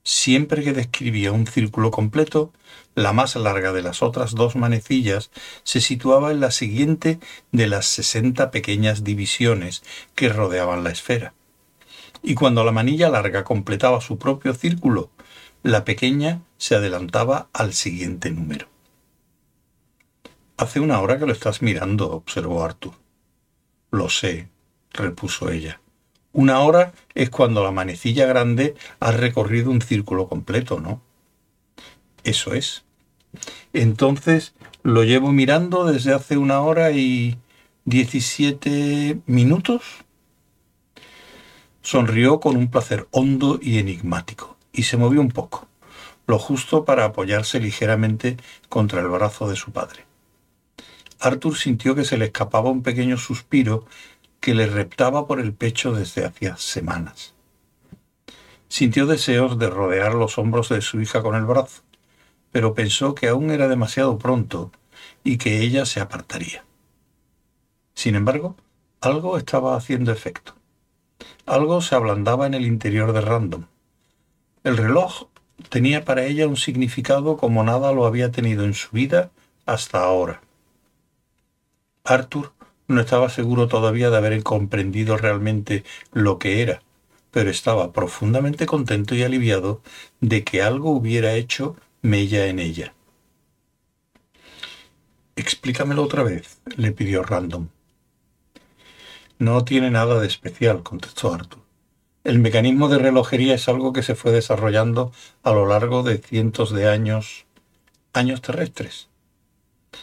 Siempre 0.03 0.63
que 0.63 0.73
describía 0.73 1.31
un 1.31 1.45
círculo 1.45 1.91
completo, 1.91 2.51
la 2.95 3.13
más 3.13 3.35
larga 3.35 3.71
de 3.71 3.83
las 3.83 4.01
otras 4.01 4.33
dos 4.33 4.55
manecillas 4.55 5.29
se 5.63 5.79
situaba 5.79 6.31
en 6.31 6.39
la 6.39 6.51
siguiente 6.51 7.19
de 7.51 7.67
las 7.67 7.85
sesenta 7.85 8.49
pequeñas 8.49 9.03
divisiones 9.03 9.83
que 10.15 10.29
rodeaban 10.29 10.83
la 10.83 10.91
esfera 10.91 11.33
y 12.23 12.35
cuando 12.35 12.63
la 12.63 12.71
manilla 12.71 13.09
larga 13.09 13.43
completaba 13.43 14.01
su 14.01 14.17
propio 14.17 14.53
círculo, 14.53 15.09
la 15.63 15.85
pequeña 15.85 16.41
se 16.57 16.75
adelantaba 16.75 17.49
al 17.53 17.73
siguiente 17.73 18.31
número. 18.31 18.67
Hace 20.57 20.79
una 20.79 20.99
hora 20.99 21.17
que 21.17 21.25
lo 21.25 21.33
estás 21.33 21.61
mirando, 21.61 22.11
observó 22.11 22.63
Arthur. 22.63 22.93
Lo 23.89 24.09
sé, 24.09 24.49
repuso 24.91 25.49
ella. 25.49 25.81
Una 26.33 26.59
hora 26.59 26.93
es 27.13 27.29
cuando 27.29 27.63
la 27.63 27.71
manecilla 27.71 28.25
grande 28.25 28.75
ha 28.99 29.11
recorrido 29.11 29.71
un 29.71 29.81
círculo 29.81 30.27
completo, 30.27 30.79
¿no? 30.79 31.01
Eso 32.23 32.53
es. 32.53 32.83
Entonces 33.73 34.53
lo 34.83 35.03
llevo 35.03 35.31
mirando 35.31 35.85
desde 35.85 36.13
hace 36.13 36.37
una 36.37 36.61
hora 36.61 36.91
y 36.91 37.37
diecisiete 37.85 39.19
minutos. 39.25 39.81
Sonrió 41.81 42.39
con 42.39 42.55
un 42.57 42.69
placer 42.69 43.07
hondo 43.11 43.59
y 43.61 43.79
enigmático, 43.79 44.57
y 44.71 44.83
se 44.83 44.97
movió 44.97 45.19
un 45.19 45.29
poco, 45.29 45.67
lo 46.27 46.37
justo 46.37 46.85
para 46.85 47.05
apoyarse 47.05 47.59
ligeramente 47.59 48.37
contra 48.69 49.01
el 49.01 49.07
brazo 49.07 49.49
de 49.49 49.55
su 49.55 49.71
padre. 49.71 50.05
Arthur 51.19 51.57
sintió 51.57 51.95
que 51.95 52.05
se 52.05 52.17
le 52.17 52.25
escapaba 52.25 52.69
un 52.69 52.83
pequeño 52.83 53.17
suspiro 53.17 53.85
que 54.39 54.53
le 54.53 54.67
reptaba 54.67 55.27
por 55.27 55.39
el 55.39 55.53
pecho 55.53 55.91
desde 55.93 56.25
hacía 56.25 56.57
semanas. 56.57 57.33
Sintió 58.69 59.05
deseos 59.05 59.59
de 59.59 59.69
rodear 59.69 60.13
los 60.13 60.37
hombros 60.37 60.69
de 60.69 60.81
su 60.81 61.01
hija 61.01 61.21
con 61.21 61.35
el 61.35 61.45
brazo, 61.45 61.81
pero 62.51 62.73
pensó 62.73 63.15
que 63.15 63.27
aún 63.27 63.51
era 63.51 63.67
demasiado 63.67 64.17
pronto 64.17 64.71
y 65.23 65.37
que 65.37 65.61
ella 65.61 65.85
se 65.85 65.99
apartaría. 65.99 66.63
Sin 67.93 68.15
embargo, 68.15 68.55
algo 68.99 69.37
estaba 69.37 69.75
haciendo 69.75 70.11
efecto. 70.11 70.55
Algo 71.51 71.81
se 71.81 71.95
ablandaba 71.95 72.47
en 72.47 72.53
el 72.53 72.65
interior 72.65 73.11
de 73.11 73.19
Random. 73.19 73.65
El 74.63 74.77
reloj 74.77 75.27
tenía 75.67 76.05
para 76.05 76.23
ella 76.23 76.47
un 76.47 76.55
significado 76.55 77.35
como 77.35 77.61
nada 77.65 77.91
lo 77.91 78.05
había 78.05 78.31
tenido 78.31 78.63
en 78.63 78.73
su 78.73 78.89
vida 78.91 79.31
hasta 79.65 80.01
ahora. 80.01 80.41
Arthur 82.05 82.53
no 82.87 83.01
estaba 83.01 83.27
seguro 83.27 83.67
todavía 83.67 84.09
de 84.09 84.15
haber 84.15 84.41
comprendido 84.43 85.17
realmente 85.17 85.83
lo 86.13 86.39
que 86.39 86.61
era, 86.61 86.83
pero 87.31 87.49
estaba 87.49 87.91
profundamente 87.91 88.65
contento 88.65 89.13
y 89.13 89.23
aliviado 89.23 89.81
de 90.21 90.45
que 90.45 90.61
algo 90.61 90.91
hubiera 90.91 91.33
hecho 91.33 91.75
mella 92.01 92.45
en 92.45 92.59
ella. 92.59 92.93
Explícamelo 95.35 96.01
otra 96.03 96.23
vez, 96.23 96.61
le 96.77 96.93
pidió 96.93 97.23
Random. 97.23 97.67
No 99.41 99.65
tiene 99.65 99.89
nada 99.89 100.19
de 100.19 100.27
especial, 100.27 100.83
contestó 100.83 101.33
Arthur. 101.33 101.63
El 102.23 102.37
mecanismo 102.37 102.89
de 102.89 102.99
relojería 102.99 103.55
es 103.55 103.67
algo 103.67 103.91
que 103.91 104.03
se 104.03 104.13
fue 104.13 104.31
desarrollando 104.31 105.11
a 105.41 105.49
lo 105.51 105.65
largo 105.65 106.03
de 106.03 106.19
cientos 106.19 106.71
de 106.71 106.87
años, 106.87 107.47
años 108.13 108.43
terrestres. 108.43 109.09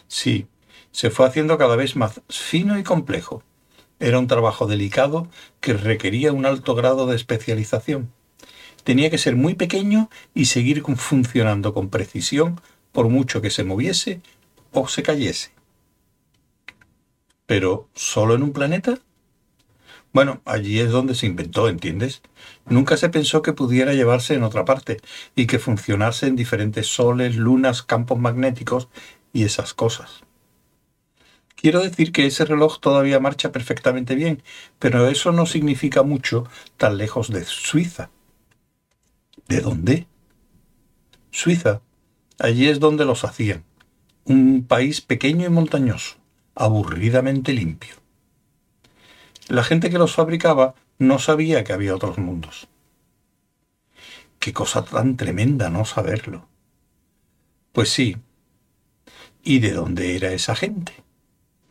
Sí, 0.09 0.49
se 0.91 1.11
fue 1.11 1.25
haciendo 1.25 1.57
cada 1.57 1.77
vez 1.77 1.95
más 1.95 2.21
fino 2.29 2.81
y 2.81 2.83
complejo. 2.83 3.45
Era 4.01 4.19
un 4.19 4.27
trabajo 4.27 4.67
delicado 4.67 5.29
que 5.61 5.75
requería 5.75 6.33
un 6.33 6.45
alto 6.45 6.75
grado 6.75 7.07
de 7.07 7.15
especialización. 7.15 8.11
Tenía 8.83 9.09
que 9.09 9.19
ser 9.19 9.37
muy 9.37 9.55
pequeño 9.55 10.11
y 10.35 10.47
seguir 10.47 10.83
funcionando 10.83 11.73
con 11.73 11.91
precisión 11.91 12.61
por 12.91 13.09
mucho 13.09 13.41
que 13.41 13.51
se 13.51 13.63
moviese 13.63 14.21
o 14.73 14.89
se 14.89 15.05
cayese. 15.05 15.53
Pero, 17.47 17.89
¿solo 17.95 18.35
en 18.35 18.43
un 18.43 18.53
planeta? 18.53 18.99
Bueno, 20.13 20.41
allí 20.45 20.81
es 20.81 20.91
donde 20.91 21.15
se 21.15 21.27
inventó, 21.27 21.69
¿entiendes? 21.69 22.23
Nunca 22.67 22.97
se 22.97 23.11
pensó 23.11 23.43
que 23.43 23.53
pudiera 23.53 23.93
llevarse 23.93 24.35
en 24.35 24.43
otra 24.43 24.65
parte 24.65 24.99
y 25.37 25.47
que 25.47 25.59
funcionase 25.59 26.27
en 26.27 26.37
diferentes 26.37 26.87
soles, 26.87 27.37
lunas, 27.37 27.83
campos 27.83 28.19
magnéticos 28.19 28.89
y 29.33 29.45
esas 29.45 29.75
cosas. 29.75 30.25
Quiero 31.57 31.83
decir 31.83 32.13
que 32.13 32.25
ese 32.25 32.45
reloj 32.45 32.79
todavía 32.81 33.21
marcha 33.21 33.51
perfectamente 33.51 34.15
bien, 34.15 34.43
pero 34.79 35.09
eso 35.09 35.33
no 35.33 35.45
significa 35.45 36.05
mucho 36.05 36.47
tan 36.77 36.97
lejos 36.99 37.31
de 37.31 37.45
Suiza. 37.45 38.11
¿De 39.49 39.61
dónde? 39.61 40.07
Suiza. 41.31 41.81
Allí 42.39 42.69
es 42.69 42.79
donde 42.79 43.05
los 43.05 43.25
hacían. 43.25 43.65
Un 44.25 44.65
país 44.69 45.01
pequeño 45.01 45.47
y 45.47 45.51
montañoso, 45.51 46.17
aburridamente 46.55 47.53
limpio. 47.53 47.97
La 49.49 49.65
gente 49.65 49.91
que 49.91 49.99
los 49.99 50.15
fabricaba 50.15 50.75
no 50.99 51.19
sabía 51.19 51.65
que 51.65 51.73
había 51.73 51.95
otros 51.95 52.19
mundos. 52.19 52.69
Qué 54.39 54.53
cosa 54.53 54.85
tan 54.85 55.17
tremenda 55.17 55.71
no 55.71 55.85
saberlo. 55.85 56.47
Pues 57.73 57.91
sí, 57.91 58.17
¿Y 59.43 59.61
de 59.61 59.73
dónde 59.73 60.15
era 60.17 60.33
esa 60.33 60.55
gente? 60.55 60.93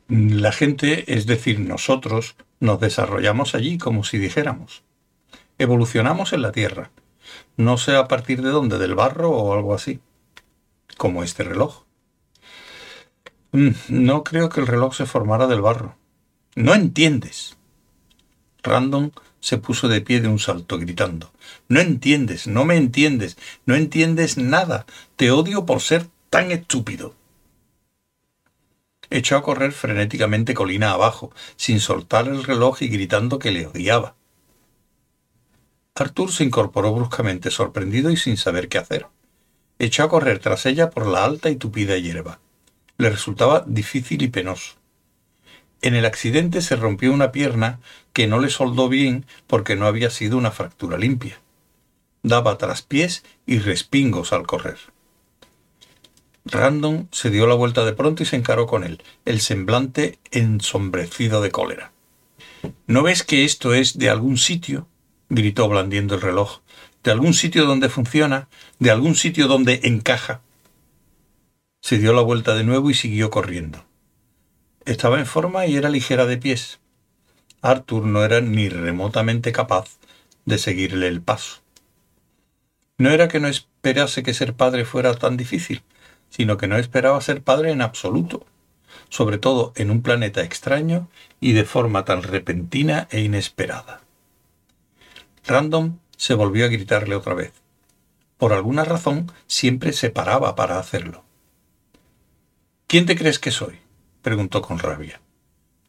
La 0.08 0.52
gente, 0.52 1.14
es 1.14 1.28
decir, 1.28 1.60
nosotros, 1.60 2.36
nos 2.60 2.80
desarrollamos 2.80 3.56
allí 3.56 3.78
como 3.78 4.04
si 4.04 4.18
dijéramos. 4.18 4.84
Evolucionamos 5.60 6.34
en 6.34 6.42
la 6.42 6.52
Tierra. 6.52 6.92
No 7.56 7.78
sé 7.78 7.96
a 7.96 8.08
partir 8.08 8.42
de 8.42 8.50
dónde, 8.50 8.78
del 8.80 8.96
barro 8.96 9.32
o 9.32 9.54
algo 9.54 9.74
así. 9.74 10.00
Como 10.98 11.24
este 11.24 11.44
reloj. 11.44 11.84
Mm, 13.52 13.72
no 13.90 14.24
creo 14.24 14.50
que 14.50 14.62
el 14.62 14.68
reloj 14.68 14.96
se 14.96 15.06
formara 15.06 15.46
del 15.46 15.62
barro. 15.62 15.98
No 16.56 16.74
entiendes. 16.74 17.57
Random 18.68 19.12
se 19.40 19.58
puso 19.58 19.88
de 19.88 20.02
pie 20.02 20.22
de 20.22 20.28
un 20.28 20.40
salto, 20.40 20.78
gritando. 20.78 21.32
No 21.68 21.80
entiendes, 21.80 22.48
no 22.48 22.66
me 22.66 22.76
entiendes, 22.78 23.38
no 23.66 23.76
entiendes 23.76 24.38
nada. 24.38 24.86
Te 25.16 25.32
odio 25.32 25.66
por 25.66 25.82
ser 25.82 26.08
tan 26.30 26.52
estúpido. 26.52 27.16
Echó 29.10 29.38
a 29.38 29.44
correr 29.44 29.72
frenéticamente 29.72 30.54
colina 30.54 30.92
abajo, 30.92 31.32
sin 31.56 31.80
soltar 31.80 32.28
el 32.28 32.44
reloj 32.44 32.82
y 32.82 32.90
gritando 32.90 33.40
que 33.40 33.52
le 33.52 33.68
odiaba. 33.68 34.16
Arthur 35.96 36.32
se 36.32 36.44
incorporó 36.44 36.94
bruscamente, 36.94 37.50
sorprendido 37.50 38.12
y 38.12 38.18
sin 38.18 38.38
saber 38.38 38.70
qué 38.70 38.78
hacer. 38.78 39.08
Echó 39.80 40.04
a 40.04 40.10
correr 40.10 40.40
tras 40.40 40.66
ella 40.66 40.90
por 40.90 41.08
la 41.08 41.24
alta 41.24 41.50
y 41.50 41.56
tupida 41.56 41.98
hierba. 41.98 42.40
Le 42.98 43.10
resultaba 43.10 43.64
difícil 43.66 44.22
y 44.22 44.28
penoso. 44.28 44.76
En 45.82 45.96
el 45.96 46.06
accidente 46.06 46.62
se 46.62 46.76
rompió 46.76 47.14
una 47.14 47.32
pierna 47.32 47.80
que 48.18 48.26
no 48.26 48.40
le 48.40 48.50
soldó 48.50 48.90
bien 48.90 49.28
porque 49.46 49.76
no 49.76 49.86
había 49.86 50.10
sido 50.10 50.40
una 50.40 50.50
fractura 50.50 50.98
limpia. 50.98 51.40
Daba 52.24 52.58
traspiés 52.58 53.24
y 53.46 53.60
respingos 53.60 54.34
al 54.34 54.48
correr. 54.48 54.80
Random 56.44 57.10
se 57.12 57.30
dio 57.30 57.46
la 57.46 57.54
vuelta 57.54 57.86
de 57.86 57.94
pronto 57.94 58.24
y 58.24 58.26
se 58.26 58.36
encaró 58.36 58.66
con 58.66 58.84
él, 58.84 59.04
el 59.26 59.40
semblante 59.40 60.18
ensombrecido 60.32 61.42
de 61.42 61.52
cólera. 61.52 61.92
¿No 62.88 63.04
ves 63.04 63.22
que 63.22 63.46
esto 63.46 63.76
es 63.76 64.00
de 64.00 64.10
algún 64.10 64.40
sitio? 64.40 64.88
gritó 65.30 65.70
blandiendo 65.70 66.16
el 66.16 66.22
reloj. 66.22 66.62
¿De 67.04 67.12
algún 67.12 67.36
sitio 67.36 67.68
donde 67.68 67.88
funciona? 67.88 68.50
¿De 68.80 68.90
algún 68.90 69.14
sitio 69.14 69.48
donde 69.48 69.82
encaja? 69.84 70.42
Se 71.82 72.00
dio 72.00 72.14
la 72.14 72.22
vuelta 72.22 72.56
de 72.56 72.64
nuevo 72.64 72.90
y 72.90 72.96
siguió 72.96 73.30
corriendo. 73.30 73.86
Estaba 74.86 75.20
en 75.20 75.28
forma 75.28 75.68
y 75.68 75.76
era 75.76 75.90
ligera 75.90 76.26
de 76.26 76.38
pies. 76.38 76.80
Arthur 77.62 78.06
no 78.06 78.24
era 78.24 78.42
ni 78.42 78.70
remotamente 78.70 79.52
capaz 79.52 79.98
de 80.46 80.58
seguirle 80.58 81.08
el 81.08 81.22
paso. 81.22 81.62
No 82.98 83.10
era 83.10 83.28
que 83.28 83.40
no 83.40 83.48
esperase 83.48 84.24
que 84.24 84.34
ser 84.34 84.54
padre 84.54 84.86
fuera 84.86 85.14
tan 85.16 85.38
difícil, 85.38 85.84
sino 86.30 86.58
que 86.58 86.68
no 86.68 86.78
esperaba 86.78 87.20
ser 87.22 87.42
padre 87.42 87.72
en 87.72 87.82
absoluto, 87.82 88.46
sobre 89.10 89.38
todo 89.38 89.74
en 89.76 89.92
un 89.92 90.02
planeta 90.02 90.42
extraño 90.42 91.10
y 91.40 91.54
de 91.54 91.66
forma 91.66 92.06
tan 92.06 92.24
repentina 92.24 93.08
e 93.12 93.22
inesperada. 93.22 94.02
Random 95.46 96.00
se 96.16 96.34
volvió 96.34 96.66
a 96.66 96.70
gritarle 96.70 97.16
otra 97.16 97.34
vez. 97.34 97.54
Por 98.38 98.54
alguna 98.54 98.84
razón 98.84 99.32
siempre 99.48 99.94
se 99.94 100.10
paraba 100.10 100.56
para 100.56 100.80
hacerlo. 100.80 101.24
¿Quién 102.88 103.06
te 103.06 103.16
crees 103.16 103.40
que 103.40 103.52
soy? 103.52 103.80
preguntó 104.22 104.62
con 104.62 104.80
rabia. 104.80 105.22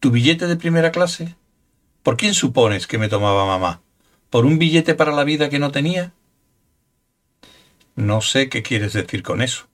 ¿Tu 0.01 0.11
billete 0.11 0.47
de 0.47 0.57
primera 0.57 0.93
clase? 0.93 1.37
¿Por 2.03 2.17
quién 2.17 2.35
supones 2.35 2.87
que 2.87 2.99
me 2.99 3.09
tomaba 3.09 3.47
mamá? 3.47 3.83
¿Por 4.31 4.47
un 4.47 4.59
billete 4.59 4.95
para 4.95 5.13
la 5.13 5.25
vida 5.25 5.51
que 5.51 5.59
no 5.59 5.71
tenía? 5.71 6.13
No 7.97 8.21
sé 8.21 8.49
qué 8.49 8.63
quieres 8.63 8.93
decir 8.93 9.23
con 9.23 9.43
eso, 9.43 9.67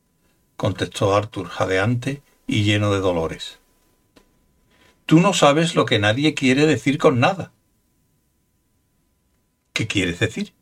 contestó 0.57 1.15
Arthur 1.15 1.49
jadeante 1.49 2.23
y 2.47 2.65
lleno 2.65 2.93
de 2.93 3.01
dolores. 3.01 3.59
Tú 5.07 5.21
no 5.21 5.35
sabes 5.35 5.75
lo 5.75 5.85
que 5.85 5.99
nadie 5.99 6.35
quiere 6.35 6.67
decir 6.67 6.99
con 6.99 7.21
nada. 7.21 7.53
¿Qué 9.73 9.87
quieres 9.87 10.19
decir? 10.21 10.55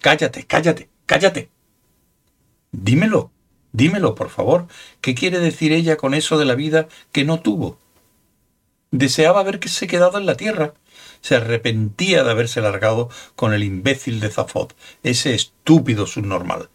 Cállate, 0.00 0.46
cállate, 0.46 0.88
cállate. 1.06 1.50
Dímelo, 2.72 3.30
Dímelo, 3.72 4.14
por 4.14 4.30
favor. 4.30 4.66
¿Qué 5.00 5.14
quiere 5.14 5.38
decir 5.38 5.72
ella 5.72 5.96
con 5.96 6.14
eso 6.14 6.38
de 6.38 6.44
la 6.44 6.54
vida 6.54 6.88
que 7.12 7.24
no 7.24 7.40
tuvo? 7.40 7.78
Deseaba 8.90 9.40
haberse 9.40 9.86
quedado 9.86 10.18
en 10.18 10.26
la 10.26 10.36
tierra. 10.36 10.74
Se 11.20 11.36
arrepentía 11.36 12.24
de 12.24 12.30
haberse 12.30 12.60
largado 12.60 13.08
con 13.36 13.52
el 13.52 13.62
imbécil 13.62 14.20
de 14.20 14.30
Zafod, 14.30 14.72
ese 15.02 15.34
estúpido 15.34 16.06
subnormal. 16.06 16.70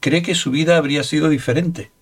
Cree 0.00 0.22
que 0.22 0.34
su 0.34 0.50
vida 0.50 0.76
habría 0.76 1.02
sido 1.02 1.28
diferente. 1.28 1.92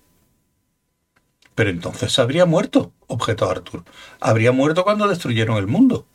Pero 1.55 1.69
entonces 1.69 2.19
habría 2.19 2.45
muerto, 2.45 2.91
objetó 3.07 3.49
Arthur. 3.49 3.85
Habría 4.19 4.51
muerto 4.51 4.83
cuando 4.83 5.07
destruyeron 5.07 5.57
el 5.57 5.67
mundo. 5.67 6.05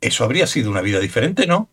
Eso 0.00 0.24
habría 0.24 0.46
sido 0.46 0.70
una 0.70 0.82
vida 0.82 1.00
diferente, 1.00 1.46
¿no? 1.46 1.68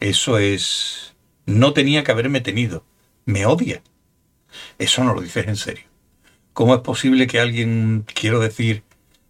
Eso 0.00 0.38
es... 0.38 1.14
No 1.46 1.72
tenía 1.72 2.02
que 2.02 2.10
haberme 2.10 2.40
tenido. 2.40 2.84
Me 3.24 3.46
odia. 3.46 3.82
Eso 4.78 5.04
no 5.04 5.14
lo 5.14 5.20
dices 5.20 5.46
en 5.46 5.56
serio. 5.56 5.84
¿Cómo 6.54 6.74
es 6.74 6.80
posible 6.80 7.26
que 7.26 7.40
alguien, 7.40 8.04
quiero 8.14 8.40
decir, 8.40 8.83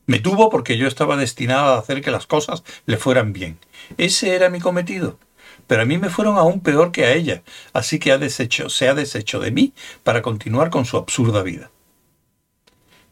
me 0.06 0.18
tuvo 0.18 0.50
porque 0.50 0.76
yo 0.76 0.86
estaba 0.86 1.16
destinada 1.16 1.74
a 1.74 1.78
hacer 1.78 2.02
que 2.02 2.10
las 2.10 2.26
cosas 2.26 2.62
le 2.86 2.96
fueran 2.96 3.32
bien? 3.32 3.58
Ese 3.96 4.34
era 4.34 4.50
mi 4.50 4.60
cometido. 4.60 5.18
Pero 5.66 5.82
a 5.82 5.86
mí 5.86 5.98
me 5.98 6.10
fueron 6.10 6.36
aún 6.36 6.60
peor 6.60 6.92
que 6.92 7.04
a 7.04 7.14
ella, 7.14 7.42
así 7.72 7.98
que 7.98 8.12
ha 8.12 8.18
deshecho, 8.18 8.68
se 8.68 8.88
ha 8.88 8.94
deshecho 8.94 9.40
de 9.40 9.50
mí 9.50 9.72
para 10.02 10.20
continuar 10.20 10.70
con 10.70 10.84
su 10.84 10.96
absurda 10.96 11.42
vida. 11.42 11.70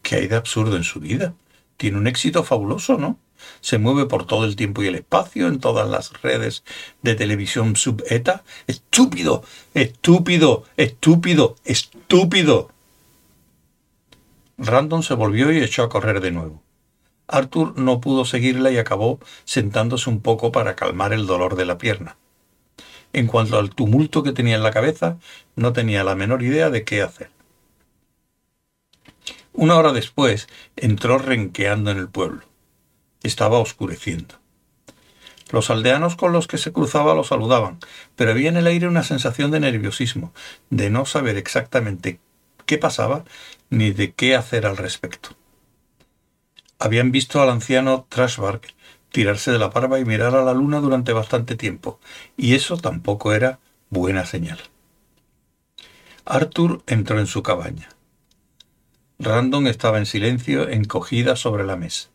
¿Qué 0.03 0.15
hay 0.17 0.27
de 0.27 0.35
absurdo 0.35 0.75
en 0.75 0.83
su 0.83 0.99
vida? 0.99 1.33
Tiene 1.77 1.97
un 1.97 2.07
éxito 2.07 2.43
fabuloso, 2.43 2.97
¿no? 2.97 3.17
se 3.61 3.77
mueve 3.77 4.05
por 4.05 4.25
todo 4.25 4.45
el 4.45 4.55
tiempo 4.55 4.83
y 4.83 4.87
el 4.87 4.95
espacio 4.95 5.47
en 5.47 5.59
todas 5.59 5.89
las 5.89 6.21
redes 6.21 6.63
de 7.01 7.15
televisión 7.15 7.75
subeta. 7.75 8.43
Estúpido, 8.67 9.43
estúpido, 9.73 10.63
estúpido, 10.77 11.55
estúpido. 11.65 12.69
Random 14.57 15.03
se 15.03 15.13
volvió 15.15 15.51
y 15.51 15.63
echó 15.63 15.83
a 15.83 15.89
correr 15.89 16.21
de 16.21 16.31
nuevo. 16.31 16.61
Arthur 17.27 17.77
no 17.77 18.01
pudo 18.01 18.25
seguirla 18.25 18.71
y 18.71 18.77
acabó 18.77 19.19
sentándose 19.45 20.09
un 20.09 20.21
poco 20.21 20.51
para 20.51 20.75
calmar 20.75 21.13
el 21.13 21.25
dolor 21.25 21.55
de 21.55 21.65
la 21.65 21.77
pierna. 21.77 22.17
En 23.13 23.27
cuanto 23.27 23.59
al 23.59 23.69
tumulto 23.69 24.23
que 24.23 24.31
tenía 24.31 24.55
en 24.55 24.63
la 24.63 24.71
cabeza, 24.71 25.17
no 25.55 25.71
tenía 25.71 26.03
la 26.03 26.15
menor 26.15 26.43
idea 26.43 26.69
de 26.69 26.83
qué 26.83 27.01
hacer. 27.01 27.29
Una 29.53 29.77
hora 29.77 29.93
después 29.93 30.47
entró 30.75 31.19
renqueando 31.19 31.91
en 31.91 31.99
el 31.99 32.09
pueblo. 32.09 32.41
Estaba 33.21 33.59
oscureciendo. 33.59 34.35
Los 35.51 35.69
aldeanos 35.69 36.15
con 36.15 36.33
los 36.33 36.47
que 36.47 36.57
se 36.57 36.73
cruzaba 36.73 37.13
lo 37.13 37.23
saludaban, 37.23 37.77
pero 38.15 38.31
había 38.31 38.49
en 38.49 38.57
el 38.57 38.65
aire 38.65 38.87
una 38.87 39.03
sensación 39.03 39.51
de 39.51 39.59
nerviosismo, 39.59 40.33
de 40.71 40.89
no 40.89 41.05
saber 41.05 41.37
exactamente 41.37 42.19
qué 42.65 42.79
pasaba 42.79 43.23
ni 43.69 43.91
de 43.91 44.13
qué 44.13 44.35
hacer 44.35 44.65
al 44.65 44.77
respecto. 44.77 45.35
Habían 46.83 47.13
visto 47.13 47.41
al 47.41 47.49
anciano 47.49 48.07
Trashbark 48.09 48.73
tirarse 49.09 49.53
de 49.53 49.57
la 49.57 49.69
barba 49.69 50.01
y 50.01 50.05
mirar 50.05 50.35
a 50.35 50.43
la 50.43 50.53
luna 50.53 50.81
durante 50.81 51.13
bastante 51.13 51.55
tiempo, 51.55 51.97
y 52.35 52.55
eso 52.55 52.75
tampoco 52.75 53.31
era 53.31 53.59
buena 53.89 54.25
señal. 54.25 54.59
Arthur 56.25 56.83
entró 56.85 57.21
en 57.21 57.27
su 57.27 57.41
cabaña. 57.41 57.87
Random 59.17 59.67
estaba 59.67 59.97
en 59.97 60.05
silencio, 60.05 60.67
encogida 60.67 61.37
sobre 61.37 61.63
la 61.63 61.77
mesa. 61.77 62.09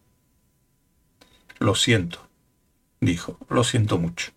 Lo 1.59 1.75
siento, 1.75 2.29
dijo, 3.01 3.39
lo 3.49 3.65
siento 3.65 3.97
mucho. 3.97 4.33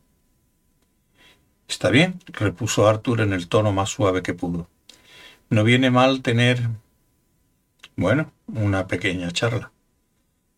Está 1.68 1.90
bien, 1.90 2.22
repuso 2.28 2.88
Arthur 2.88 3.20
en 3.20 3.34
el 3.34 3.50
tono 3.50 3.74
más 3.74 3.90
suave 3.90 4.24
que 4.24 4.34
pudo. 4.34 4.70
No 5.50 5.66
viene 5.66 5.92
mal 5.92 6.22
tener, 6.22 6.70
bueno, 7.98 8.32
una 8.48 8.88
pequeña 8.88 9.30
charla. 9.32 9.74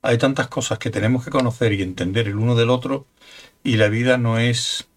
Hay 0.06 0.18
tantas 0.18 0.50
cosas 0.50 0.80
que 0.80 0.90
tenemos 0.90 1.24
que 1.24 1.32
conocer 1.32 1.72
y 1.72 1.82
entender 1.82 2.28
el 2.28 2.36
uno 2.36 2.56
del 2.56 2.70
otro, 2.70 3.08
y 3.64 3.78
la 3.78 3.88
vida 3.88 4.18
no 4.18 4.38
es... 4.38 4.90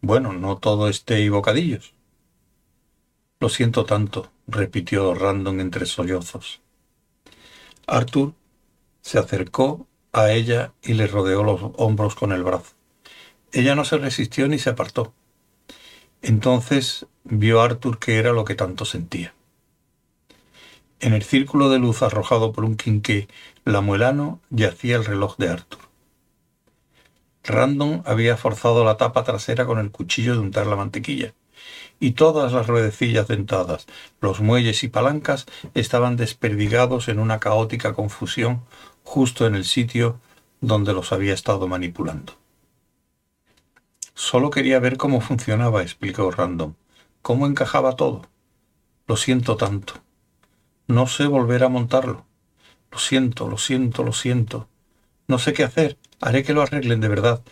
Bueno, 0.00 0.32
no 0.32 0.56
todo 0.56 0.88
esté 0.88 1.20
y 1.20 1.28
bocadillos. 1.28 1.92
Lo 3.38 3.50
siento 3.50 3.84
tanto, 3.84 4.32
repitió 4.46 5.12
Random 5.14 5.60
entre 5.60 5.84
sollozos. 5.84 6.62
Arthur 7.86 8.32
se 9.02 9.18
acercó 9.18 9.86
a 10.10 10.32
ella 10.32 10.72
y 10.82 10.94
le 10.94 11.06
rodeó 11.06 11.44
los 11.44 11.60
hombros 11.76 12.14
con 12.14 12.32
el 12.32 12.42
brazo. 12.42 12.74
Ella 13.52 13.74
no 13.74 13.84
se 13.84 13.98
resistió 13.98 14.48
ni 14.48 14.58
se 14.58 14.70
apartó. 14.70 15.12
Entonces 16.22 17.06
vio 17.24 17.60
Arthur 17.60 17.98
que 17.98 18.16
era 18.16 18.32
lo 18.32 18.46
que 18.46 18.54
tanto 18.54 18.86
sentía. 18.86 19.35
En 20.98 21.12
el 21.12 21.22
círculo 21.22 21.68
de 21.68 21.78
luz 21.78 22.02
arrojado 22.02 22.52
por 22.52 22.64
un 22.64 22.76
quinqué 22.76 23.28
lamuelano 23.64 24.40
yacía 24.48 24.96
el 24.96 25.04
reloj 25.04 25.36
de 25.36 25.50
Arthur. 25.50 25.80
Random 27.44 28.02
había 28.06 28.36
forzado 28.38 28.82
la 28.84 28.96
tapa 28.96 29.22
trasera 29.22 29.66
con 29.66 29.78
el 29.78 29.90
cuchillo 29.90 30.32
de 30.32 30.40
untar 30.40 30.66
la 30.66 30.74
mantequilla, 30.74 31.34
y 32.00 32.12
todas 32.12 32.52
las 32.52 32.66
ruedecillas 32.66 33.28
dentadas, 33.28 33.86
los 34.20 34.40
muelles 34.40 34.82
y 34.84 34.88
palancas 34.88 35.46
estaban 35.74 36.16
desperdigados 36.16 37.08
en 37.08 37.18
una 37.18 37.40
caótica 37.40 37.92
confusión 37.92 38.62
justo 39.04 39.46
en 39.46 39.54
el 39.54 39.64
sitio 39.64 40.18
donde 40.62 40.94
los 40.94 41.12
había 41.12 41.34
estado 41.34 41.68
manipulando. 41.68 42.34
Solo 44.14 44.48
quería 44.48 44.80
ver 44.80 44.96
cómo 44.96 45.20
funcionaba, 45.20 45.82
explicó 45.82 46.30
Random, 46.30 46.72
cómo 47.20 47.46
encajaba 47.46 47.96
todo. 47.96 48.22
Lo 49.06 49.16
siento 49.16 49.58
tanto. 49.58 50.05
No 50.88 51.08
sé 51.08 51.26
volver 51.26 51.64
a 51.64 51.68
montarlo. 51.68 52.26
Lo 52.92 52.98
siento, 52.98 53.48
lo 53.48 53.58
siento, 53.58 54.04
lo 54.04 54.12
siento. 54.12 54.68
No 55.26 55.38
sé 55.38 55.52
qué 55.52 55.64
hacer. 55.64 55.98
Haré 56.20 56.44
que 56.44 56.52
lo 56.52 56.62
arreglen 56.62 57.00
de 57.00 57.08
verdad. 57.08 57.42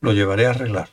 Lo 0.00 0.12
llevaré 0.12 0.46
a 0.46 0.50
arreglar. 0.50 0.88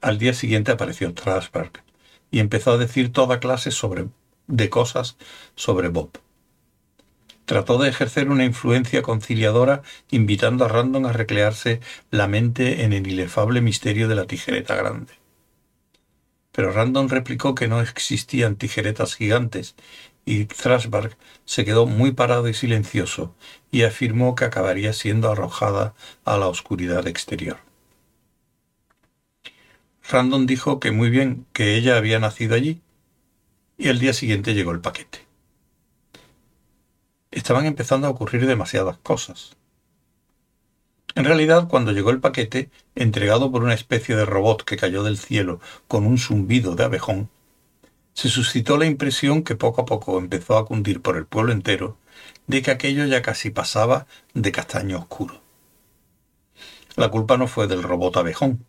Al 0.00 0.18
día 0.18 0.34
siguiente 0.34 0.72
apareció 0.72 1.10
Strasberg 1.10 1.84
y 2.30 2.40
empezó 2.40 2.72
a 2.72 2.78
decir 2.78 3.12
toda 3.12 3.40
clase 3.40 3.70
sobre, 3.70 4.08
de 4.46 4.70
cosas 4.70 5.16
sobre 5.54 5.88
Bob. 5.88 6.10
Trató 7.44 7.78
de 7.78 7.88
ejercer 7.88 8.28
una 8.28 8.44
influencia 8.44 9.02
conciliadora, 9.02 9.82
invitando 10.10 10.64
a 10.64 10.68
Random 10.68 11.06
a 11.06 11.12
recrearse 11.12 11.80
la 12.10 12.28
mente 12.28 12.84
en 12.84 12.92
el 12.92 13.06
inefable 13.06 13.60
misterio 13.60 14.08
de 14.08 14.16
la 14.16 14.26
tijereta 14.26 14.74
grande. 14.74 15.14
Pero 16.58 16.72
Random 16.72 17.06
replicó 17.08 17.54
que 17.54 17.68
no 17.68 17.80
existían 17.80 18.56
tijeretas 18.56 19.14
gigantes, 19.14 19.76
y 20.24 20.42
Strasberg 20.46 21.16
se 21.44 21.64
quedó 21.64 21.86
muy 21.86 22.10
parado 22.10 22.48
y 22.48 22.54
silencioso, 22.54 23.32
y 23.70 23.84
afirmó 23.84 24.34
que 24.34 24.44
acabaría 24.44 24.92
siendo 24.92 25.30
arrojada 25.30 25.94
a 26.24 26.36
la 26.36 26.48
oscuridad 26.48 27.06
exterior. 27.06 27.58
Random 30.10 30.46
dijo 30.46 30.80
que 30.80 30.90
muy 30.90 31.10
bien, 31.10 31.46
que 31.52 31.76
ella 31.76 31.96
había 31.96 32.18
nacido 32.18 32.56
allí, 32.56 32.80
y 33.76 33.86
el 33.86 34.00
día 34.00 34.12
siguiente 34.12 34.54
llegó 34.54 34.72
el 34.72 34.80
paquete. 34.80 35.20
Estaban 37.30 37.66
empezando 37.66 38.08
a 38.08 38.10
ocurrir 38.10 38.48
demasiadas 38.48 38.98
cosas. 38.98 39.57
En 41.14 41.24
realidad, 41.24 41.68
cuando 41.68 41.92
llegó 41.92 42.10
el 42.10 42.20
paquete, 42.20 42.70
entregado 42.94 43.50
por 43.50 43.62
una 43.62 43.74
especie 43.74 44.14
de 44.14 44.24
robot 44.24 44.64
que 44.64 44.76
cayó 44.76 45.02
del 45.02 45.18
cielo 45.18 45.60
con 45.88 46.06
un 46.06 46.18
zumbido 46.18 46.74
de 46.74 46.84
abejón, 46.84 47.30
se 48.14 48.28
suscitó 48.28 48.76
la 48.76 48.86
impresión 48.86 49.42
que 49.42 49.56
poco 49.56 49.82
a 49.82 49.86
poco 49.86 50.18
empezó 50.18 50.58
a 50.58 50.66
cundir 50.66 51.00
por 51.00 51.16
el 51.16 51.26
pueblo 51.26 51.52
entero 51.52 51.96
de 52.46 52.62
que 52.62 52.70
aquello 52.70 53.04
ya 53.06 53.22
casi 53.22 53.50
pasaba 53.50 54.06
de 54.34 54.52
castaño 54.52 54.98
oscuro. 54.98 55.40
La 56.96 57.10
culpa 57.10 57.36
no 57.36 57.46
fue 57.46 57.68
del 57.68 57.82
robot 57.82 58.16
abejón, 58.16 58.64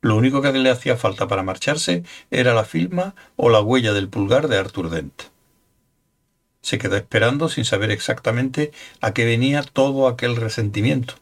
lo 0.00 0.16
único 0.16 0.40
que 0.40 0.52
le 0.52 0.70
hacía 0.70 0.96
falta 0.96 1.26
para 1.26 1.42
marcharse 1.42 2.04
era 2.30 2.54
la 2.54 2.64
firma 2.64 3.16
o 3.34 3.48
la 3.50 3.60
huella 3.60 3.92
del 3.92 4.08
pulgar 4.08 4.46
de 4.46 4.56
Arthur 4.56 4.90
Dent. 4.90 5.24
Se 6.68 6.76
quedó 6.76 6.98
esperando 6.98 7.48
sin 7.48 7.64
saber 7.64 7.90
exactamente 7.90 8.72
a 9.00 9.14
qué 9.14 9.24
venía 9.24 9.62
todo 9.62 10.06
aquel 10.06 10.36
resentimiento. 10.36 11.14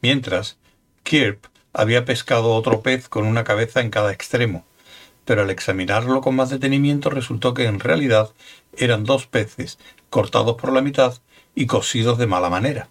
Mientras, 0.00 0.56
Kirp 1.02 1.44
había 1.74 2.06
pescado 2.06 2.54
otro 2.54 2.80
pez 2.80 3.10
con 3.10 3.26
una 3.26 3.44
cabeza 3.44 3.82
en 3.82 3.90
cada 3.90 4.10
extremo, 4.10 4.64
pero 5.26 5.42
al 5.42 5.50
examinarlo 5.50 6.22
con 6.22 6.34
más 6.34 6.48
detenimiento 6.48 7.10
resultó 7.10 7.52
que 7.52 7.66
en 7.66 7.78
realidad 7.78 8.30
eran 8.74 9.04
dos 9.04 9.26
peces 9.26 9.78
cortados 10.08 10.56
por 10.56 10.72
la 10.72 10.80
mitad 10.80 11.18
y 11.54 11.66
cosidos 11.66 12.16
de 12.16 12.26
mala 12.26 12.48
manera. 12.48 12.88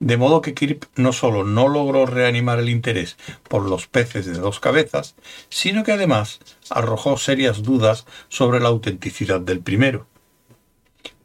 De 0.00 0.16
modo 0.16 0.40
que 0.40 0.54
Kirp 0.54 0.84
no 0.96 1.12
solo 1.12 1.44
no 1.44 1.68
logró 1.68 2.06
reanimar 2.06 2.58
el 2.58 2.70
interés 2.70 3.18
por 3.48 3.68
los 3.68 3.86
peces 3.86 4.24
de 4.24 4.32
dos 4.32 4.58
cabezas, 4.58 5.14
sino 5.50 5.84
que 5.84 5.92
además 5.92 6.40
arrojó 6.70 7.18
serias 7.18 7.62
dudas 7.62 8.06
sobre 8.28 8.60
la 8.60 8.68
autenticidad 8.70 9.40
del 9.40 9.60
primero. 9.60 10.06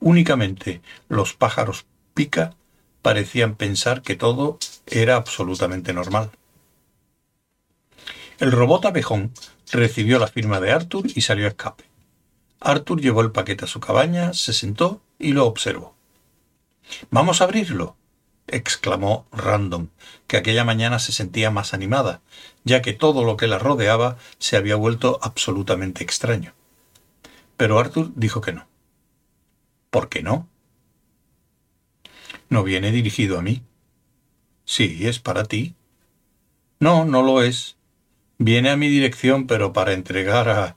Únicamente 0.02 0.82
los 1.08 1.34
pájaros 1.34 1.86
pica 2.14 2.54
parecían 3.02 3.56
pensar 3.56 4.02
que 4.02 4.16
todo 4.16 4.60
era 4.86 5.16
absolutamente 5.16 5.94
normal. 5.94 6.32
El 8.40 8.52
robot 8.52 8.86
abejón 8.86 9.32
recibió 9.72 10.20
la 10.20 10.28
firma 10.28 10.60
de 10.60 10.74
Arthur 10.74 11.06
y 11.16 11.22
salió 11.22 11.46
a 11.46 11.50
escape. 11.50 11.86
Arthur 12.60 13.00
llevó 13.00 13.22
el 13.22 13.32
paquete 13.32 13.64
a 13.64 13.70
su 13.70 13.80
cabaña, 13.80 14.34
se 14.34 14.52
sentó 14.52 15.02
y 15.18 15.32
lo 15.32 15.46
observó. 15.46 15.96
Vamos 17.10 17.40
a 17.40 17.46
abrirlo, 17.46 17.96
exclamó 18.48 19.28
Random, 19.32 19.88
que 20.28 20.38
aquella 20.38 20.64
mañana 20.64 21.00
se 21.00 21.12
sentía 21.12 21.52
más 21.52 21.74
animada, 21.74 22.22
ya 22.64 22.82
que 22.82 22.94
todo 22.94 23.24
lo 23.24 23.38
que 23.38 23.48
la 23.48 23.60
rodeaba 23.60 24.18
se 24.40 24.58
había 24.58 24.76
vuelto 24.76 25.20
absolutamente 25.22 26.04
extraño. 26.04 26.54
Pero 27.58 27.80
Arthur 27.80 28.12
dijo 28.16 28.42
que 28.42 28.54
no. 28.54 28.68
¿Por 29.90 30.10
qué 30.10 30.22
no? 30.22 30.48
No 32.50 32.64
viene 32.64 32.92
dirigido 32.92 33.40
a 33.40 33.42
mí. 33.42 33.64
Sí, 34.66 35.08
es 35.08 35.20
para 35.20 35.46
ti. 35.46 35.76
No, 36.80 37.06
no 37.06 37.24
lo 37.24 37.42
es. 37.42 37.78
Viene 38.38 38.70
a 38.70 38.78
mi 38.78 38.90
dirección, 38.90 39.48
pero 39.48 39.74
para 39.74 39.94
entregar 39.94 40.50
a... 40.50 40.76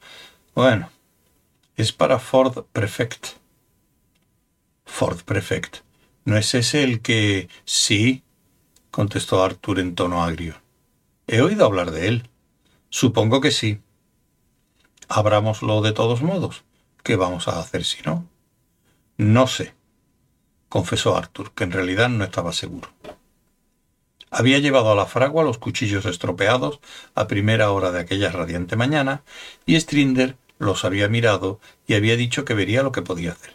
Bueno, 0.54 0.90
es 1.76 1.92
para 1.92 2.18
Ford 2.18 2.64
Prefect. 2.72 3.28
Ford 4.84 5.20
Prefect. 5.22 5.87
¿No 6.28 6.36
es 6.36 6.54
ese 6.54 6.84
el 6.84 7.00
que... 7.00 7.48
Sí, 7.64 8.22
contestó 8.90 9.42
Arthur 9.42 9.80
en 9.80 9.94
tono 9.94 10.22
agrio. 10.22 10.60
He 11.26 11.40
oído 11.40 11.64
hablar 11.64 11.90
de 11.90 12.06
él. 12.06 12.28
Supongo 12.90 13.40
que 13.40 13.50
sí. 13.50 13.80
Abrámoslo 15.08 15.80
de 15.80 15.92
todos 15.92 16.20
modos. 16.20 16.64
¿Qué 17.02 17.16
vamos 17.16 17.48
a 17.48 17.58
hacer 17.58 17.82
si 17.82 18.02
no? 18.02 18.28
No 19.16 19.46
sé, 19.46 19.72
confesó 20.68 21.16
Arthur, 21.16 21.52
que 21.54 21.64
en 21.64 21.72
realidad 21.72 22.10
no 22.10 22.24
estaba 22.24 22.52
seguro. 22.52 22.90
Había 24.30 24.58
llevado 24.58 24.92
a 24.92 24.96
la 24.96 25.06
fragua 25.06 25.44
los 25.44 25.56
cuchillos 25.56 26.04
estropeados 26.04 26.80
a 27.14 27.26
primera 27.26 27.70
hora 27.70 27.90
de 27.90 28.00
aquella 28.00 28.30
radiante 28.30 28.76
mañana, 28.76 29.22
y 29.64 29.80
Strinder 29.80 30.36
los 30.58 30.84
había 30.84 31.08
mirado 31.08 31.58
y 31.86 31.94
había 31.94 32.16
dicho 32.16 32.44
que 32.44 32.52
vería 32.52 32.82
lo 32.82 32.92
que 32.92 33.00
podía 33.00 33.32
hacer. 33.32 33.54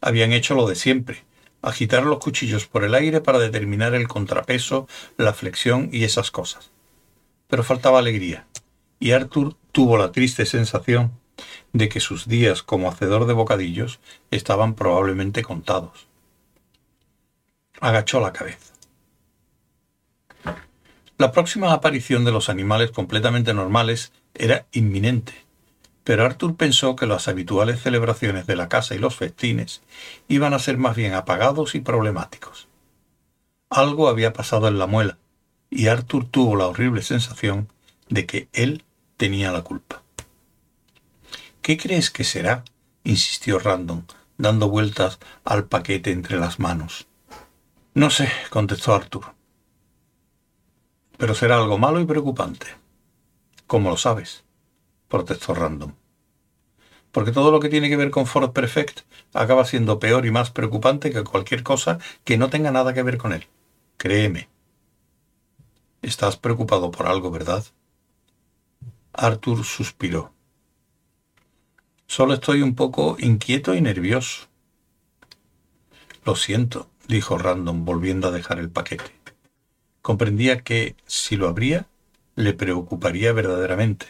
Habían 0.00 0.32
hecho 0.32 0.54
lo 0.54 0.66
de 0.66 0.76
siempre, 0.76 1.22
agitar 1.62 2.04
los 2.04 2.18
cuchillos 2.18 2.66
por 2.66 2.84
el 2.84 2.94
aire 2.94 3.20
para 3.20 3.38
determinar 3.38 3.94
el 3.94 4.08
contrapeso, 4.08 4.88
la 5.16 5.32
flexión 5.32 5.88
y 5.92 6.04
esas 6.04 6.30
cosas. 6.30 6.70
Pero 7.48 7.64
faltaba 7.64 7.98
alegría, 7.98 8.46
y 8.98 9.12
Arthur 9.12 9.56
tuvo 9.72 9.96
la 9.96 10.12
triste 10.12 10.46
sensación 10.46 11.12
de 11.72 11.88
que 11.88 12.00
sus 12.00 12.28
días 12.28 12.62
como 12.62 12.88
hacedor 12.88 13.26
de 13.26 13.32
bocadillos 13.32 14.00
estaban 14.30 14.74
probablemente 14.74 15.42
contados. 15.42 16.06
Agachó 17.80 18.20
la 18.20 18.32
cabeza. 18.32 18.74
La 21.16 21.32
próxima 21.32 21.72
aparición 21.72 22.24
de 22.24 22.32
los 22.32 22.48
animales 22.48 22.90
completamente 22.90 23.52
normales 23.52 24.12
era 24.34 24.66
inminente 24.72 25.49
pero 26.10 26.24
Arthur 26.24 26.56
pensó 26.56 26.96
que 26.96 27.06
las 27.06 27.28
habituales 27.28 27.82
celebraciones 27.82 28.44
de 28.44 28.56
la 28.56 28.68
casa 28.68 28.96
y 28.96 28.98
los 28.98 29.14
festines 29.14 29.80
iban 30.26 30.54
a 30.54 30.58
ser 30.58 30.76
más 30.76 30.96
bien 30.96 31.14
apagados 31.14 31.76
y 31.76 31.80
problemáticos. 31.80 32.66
Algo 33.68 34.08
había 34.08 34.32
pasado 34.32 34.66
en 34.66 34.80
la 34.80 34.88
muela, 34.88 35.18
y 35.70 35.86
Arthur 35.86 36.26
tuvo 36.26 36.56
la 36.56 36.66
horrible 36.66 37.02
sensación 37.02 37.68
de 38.08 38.26
que 38.26 38.48
él 38.52 38.82
tenía 39.18 39.52
la 39.52 39.62
culpa. 39.62 40.02
¿Qué 41.62 41.78
crees 41.78 42.10
que 42.10 42.24
será? 42.24 42.64
insistió 43.04 43.60
Random, 43.60 44.02
dando 44.36 44.68
vueltas 44.68 45.20
al 45.44 45.66
paquete 45.66 46.10
entre 46.10 46.40
las 46.40 46.58
manos. 46.58 47.06
No 47.94 48.10
sé, 48.10 48.28
contestó 48.50 48.96
Arthur. 48.96 49.26
Pero 51.18 51.36
será 51.36 51.58
algo 51.58 51.78
malo 51.78 52.00
y 52.00 52.04
preocupante. 52.04 52.66
¿Cómo 53.68 53.90
lo 53.90 53.96
sabes? 53.96 54.42
protestó 55.06 55.54
Random. 55.54 55.92
Porque 57.12 57.32
todo 57.32 57.50
lo 57.50 57.60
que 57.60 57.68
tiene 57.68 57.88
que 57.88 57.96
ver 57.96 58.10
con 58.10 58.26
Ford 58.26 58.52
Perfect 58.52 59.00
acaba 59.32 59.64
siendo 59.64 59.98
peor 59.98 60.26
y 60.26 60.30
más 60.30 60.50
preocupante 60.50 61.10
que 61.10 61.24
cualquier 61.24 61.62
cosa 61.62 61.98
que 62.24 62.38
no 62.38 62.50
tenga 62.50 62.70
nada 62.70 62.94
que 62.94 63.02
ver 63.02 63.18
con 63.18 63.32
él. 63.32 63.46
Créeme. 63.96 64.48
Estás 66.02 66.36
preocupado 66.36 66.90
por 66.90 67.06
algo, 67.06 67.30
¿verdad? 67.30 67.64
Arthur 69.12 69.64
suspiró. 69.64 70.32
Solo 72.06 72.34
estoy 72.34 72.62
un 72.62 72.74
poco 72.74 73.16
inquieto 73.18 73.74
y 73.74 73.80
nervioso. 73.80 74.48
Lo 76.24 76.36
siento, 76.36 76.88
dijo 77.08 77.38
Random, 77.38 77.84
volviendo 77.84 78.28
a 78.28 78.30
dejar 78.30 78.58
el 78.58 78.70
paquete. 78.70 79.12
Comprendía 80.02 80.62
que, 80.62 80.96
si 81.06 81.36
lo 81.36 81.48
abría, 81.48 81.86
le 82.34 82.54
preocuparía 82.54 83.32
verdaderamente. 83.32 84.06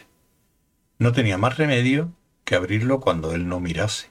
No 0.97 1.11
tenía 1.11 1.37
más 1.37 1.57
remedio 1.57 2.11
que 2.51 2.57
abrirlo 2.57 2.99
cuando 2.99 3.33
él 3.33 3.47
no 3.47 3.61
mirase. 3.61 4.09